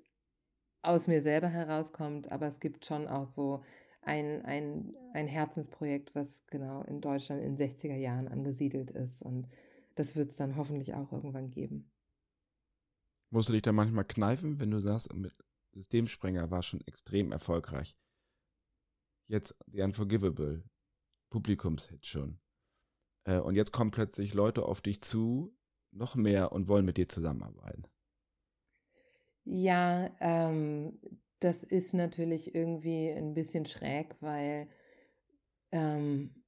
[0.84, 3.64] aus mir selber herauskommt, aber es gibt schon auch so
[4.02, 9.22] ein, ein, ein Herzensprojekt, was genau in Deutschland in den 60er Jahren angesiedelt ist.
[9.22, 9.48] Und
[9.96, 11.92] das wird es dann hoffentlich auch irgendwann geben.
[13.30, 15.34] Musst du dich da manchmal kneifen, wenn du sagst, mit
[15.74, 17.98] Systemsprenger war schon extrem erfolgreich.
[19.28, 20.64] Jetzt The Unforgivable,
[21.30, 22.40] Publikumshit schon.
[23.24, 25.56] Äh, und jetzt kommen plötzlich Leute auf dich zu,
[25.92, 27.86] noch mehr und wollen mit dir zusammenarbeiten.
[29.44, 31.00] Ja, ähm,
[31.42, 34.70] das ist natürlich irgendwie ein bisschen schräg, weil
[35.72, 36.44] ähm,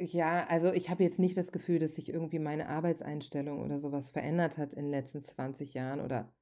[0.00, 4.10] ja, also ich habe jetzt nicht das Gefühl, dass sich irgendwie meine Arbeitseinstellung oder sowas
[4.10, 6.32] verändert hat in den letzten 20 Jahren oder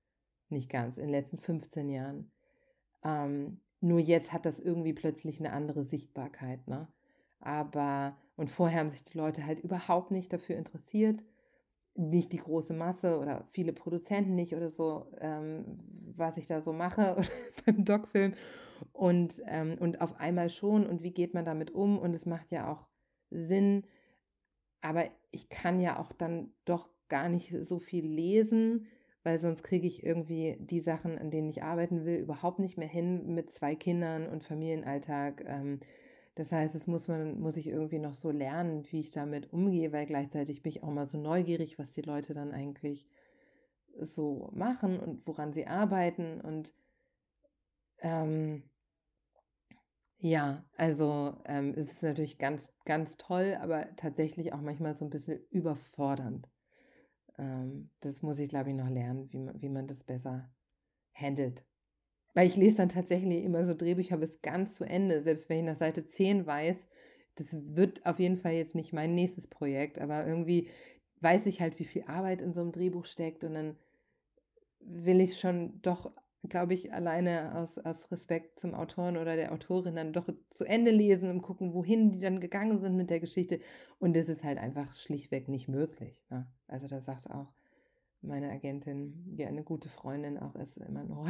[0.48, 2.32] nicht ganz, in den letzten 15 Jahren.
[3.04, 6.88] Ähm, nur jetzt hat das irgendwie plötzlich eine andere Sichtbarkeit, ne?
[7.38, 11.22] Aber, und vorher haben sich die Leute halt überhaupt nicht dafür interessiert
[11.96, 15.78] nicht die große Masse oder viele Produzenten nicht oder so, ähm,
[16.16, 17.22] was ich da so mache
[17.66, 18.34] beim Doc-Film.
[18.92, 21.98] Und, ähm, und auf einmal schon und wie geht man damit um?
[21.98, 22.86] Und es macht ja auch
[23.30, 23.84] Sinn,
[24.82, 28.86] aber ich kann ja auch dann doch gar nicht so viel lesen,
[29.22, 32.88] weil sonst kriege ich irgendwie die Sachen, an denen ich arbeiten will, überhaupt nicht mehr
[32.88, 35.44] hin mit zwei Kindern und Familienalltag.
[35.46, 35.80] Ähm,
[36.36, 39.90] das heißt, es muss man, muss ich irgendwie noch so lernen, wie ich damit umgehe,
[39.92, 43.08] weil gleichzeitig bin ich auch mal so neugierig, was die Leute dann eigentlich
[43.98, 46.42] so machen und woran sie arbeiten.
[46.42, 46.74] Und
[48.00, 48.64] ähm,
[50.18, 55.10] ja, also ähm, es ist natürlich ganz, ganz toll, aber tatsächlich auch manchmal so ein
[55.10, 56.50] bisschen überfordernd.
[57.38, 60.50] Ähm, das muss ich, glaube ich, noch lernen, wie man, wie man das besser
[61.14, 61.64] handelt.
[62.36, 65.64] Weil ich lese dann tatsächlich immer so Drehbücher bis ganz zu Ende, selbst wenn ich
[65.64, 66.90] nach Seite 10 weiß,
[67.36, 70.68] das wird auf jeden Fall jetzt nicht mein nächstes Projekt, aber irgendwie
[71.22, 73.76] weiß ich halt, wie viel Arbeit in so einem Drehbuch steckt und dann
[74.80, 76.12] will ich schon doch,
[76.46, 80.90] glaube ich, alleine aus, aus Respekt zum Autoren oder der Autorin dann doch zu Ende
[80.90, 83.60] lesen und gucken, wohin die dann gegangen sind mit der Geschichte.
[83.98, 86.22] Und das ist halt einfach schlichtweg nicht möglich.
[86.28, 86.46] Ne?
[86.68, 87.55] Also da sagt auch
[88.22, 91.28] meine Agentin, die eine gute Freundin auch ist, immer nur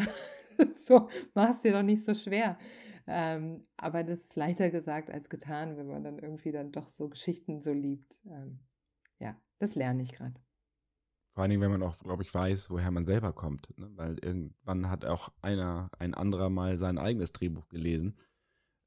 [0.77, 2.59] so, mach's dir doch nicht so schwer.
[3.07, 7.09] Ähm, aber das ist leichter gesagt als getan, wenn man dann irgendwie dann doch so
[7.09, 8.21] Geschichten so liebt.
[8.27, 8.61] Ähm,
[9.21, 10.41] ja, das lerne ich gerade.
[11.35, 13.69] Vor allen Dingen, wenn man auch, glaube ich, weiß, woher man selber kommt.
[13.79, 13.91] Ne?
[13.95, 18.19] Weil irgendwann hat auch einer, ein anderer mal sein eigenes Drehbuch gelesen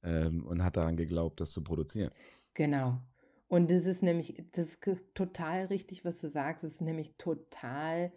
[0.03, 2.11] ähm, und hat daran geglaubt, das zu produzieren.
[2.55, 2.99] Genau.
[3.49, 4.81] Und das ist nämlich, das ist
[5.15, 6.63] total richtig, was du sagst.
[6.63, 8.11] Es ist nämlich total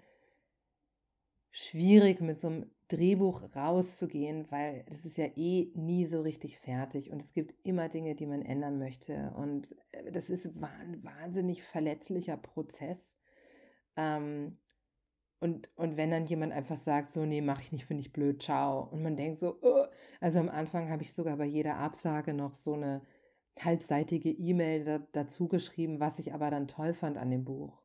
[1.50, 7.10] schwierig, mit so einem Drehbuch rauszugehen, weil es ist ja eh nie so richtig fertig
[7.10, 9.32] und es gibt immer Dinge, die man ändern möchte.
[9.34, 13.16] Und äh, das ist ein wahnsinnig verletzlicher Prozess.
[13.96, 14.58] Ähm,
[15.40, 18.42] und, und wenn dann jemand einfach sagt, so, nee, mache ich nicht, finde ich blöd,
[18.42, 18.82] ciao.
[18.92, 19.86] Und man denkt so, oh.
[20.20, 23.00] also am Anfang habe ich sogar bei jeder Absage noch so eine
[23.60, 27.82] halbseitige E-Mail da, dazu geschrieben, was ich aber dann toll fand an dem Buch.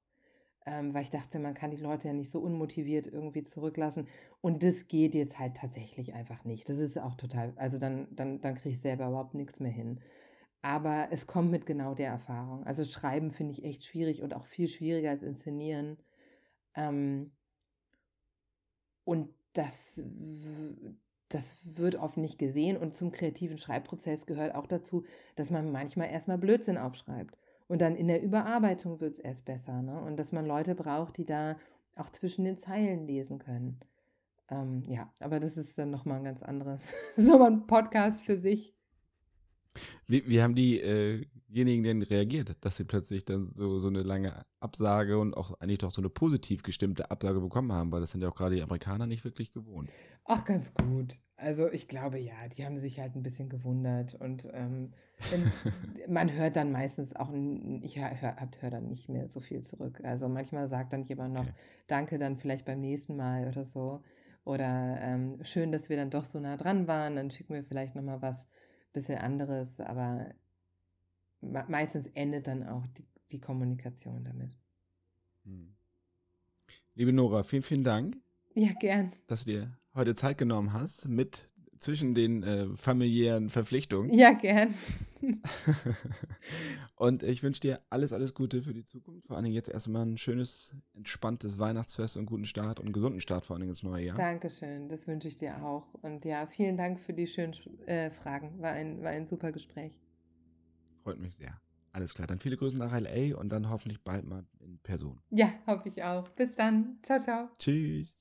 [0.65, 4.07] Ähm, weil ich dachte, man kann die Leute ja nicht so unmotiviert irgendwie zurücklassen.
[4.41, 6.67] Und das geht jetzt halt tatsächlich einfach nicht.
[6.67, 10.01] Das ist auch total, also dann, dann, dann kriege ich selber überhaupt nichts mehr hin.
[10.61, 12.65] Aber es kommt mit genau der Erfahrung.
[12.65, 15.97] Also Schreiben finde ich echt schwierig und auch viel schwieriger als Inszenieren.
[16.75, 17.31] Ähm,
[19.05, 20.03] und das,
[21.29, 22.77] das wird oft nicht gesehen.
[22.77, 25.03] Und zum kreativen Schreibprozess gehört auch dazu,
[25.35, 27.37] dass man manchmal erstmal Blödsinn aufschreibt.
[27.67, 29.81] Und dann in der Überarbeitung wird es erst besser.
[29.81, 29.99] Ne?
[29.99, 31.57] Und dass man Leute braucht, die da
[31.95, 33.79] auch zwischen den Zeilen lesen können.
[34.49, 36.93] Ähm, ja, aber das ist dann nochmal ein ganz anderes.
[37.15, 38.76] Das ist nochmal ein Podcast für sich.
[40.07, 44.45] Wie, wie haben diejenigen äh denn reagiert, dass sie plötzlich dann so, so eine lange
[44.59, 47.91] Absage und auch eigentlich doch so eine positiv gestimmte Absage bekommen haben?
[47.91, 49.89] Weil das sind ja auch gerade die Amerikaner nicht wirklich gewohnt.
[50.25, 51.19] Ach, ganz gut.
[51.37, 54.91] Also ich glaube ja, die haben sich halt ein bisschen gewundert und ähm,
[56.07, 57.31] man hört dann meistens auch,
[57.81, 60.01] ich höre hör dann nicht mehr so viel zurück.
[60.03, 61.53] Also manchmal sagt dann jemand noch, okay.
[61.87, 64.01] danke dann vielleicht beim nächsten Mal oder so.
[64.45, 67.95] Oder ähm, schön, dass wir dann doch so nah dran waren, dann schicken wir vielleicht
[67.95, 68.47] nochmal was
[68.97, 70.33] bisschen anderes, aber
[71.41, 74.57] meistens endet dann auch die, die Kommunikation damit.
[75.43, 75.75] Hm.
[76.95, 78.17] Liebe Nora, vielen, vielen Dank.
[78.55, 79.13] Ja, gern.
[79.27, 81.47] Dass du dir heute Zeit genommen hast mit
[81.79, 84.13] zwischen den äh, familiären Verpflichtungen.
[84.13, 84.73] Ja, gern.
[86.95, 89.27] und ich wünsche dir alles, alles Gute für die Zukunft.
[89.27, 93.45] Vor allen Dingen jetzt erstmal ein schönes, entspanntes Weihnachtsfest und guten Start und gesunden Start
[93.45, 94.17] vor allen Dingen ins neue Jahr.
[94.17, 95.93] Dankeschön, das wünsche ich dir auch.
[96.01, 97.53] Und ja, vielen Dank für die schönen
[97.85, 98.61] äh, Fragen.
[98.61, 99.99] War ein, war ein super Gespräch.
[101.03, 101.59] Freut mich sehr.
[101.93, 105.19] Alles klar, dann viele Grüße nach LA und dann hoffentlich bald mal in Person.
[105.31, 106.29] Ja, hoffe ich auch.
[106.29, 106.99] Bis dann.
[107.01, 107.49] Ciao, ciao.
[107.57, 108.15] Tschüss.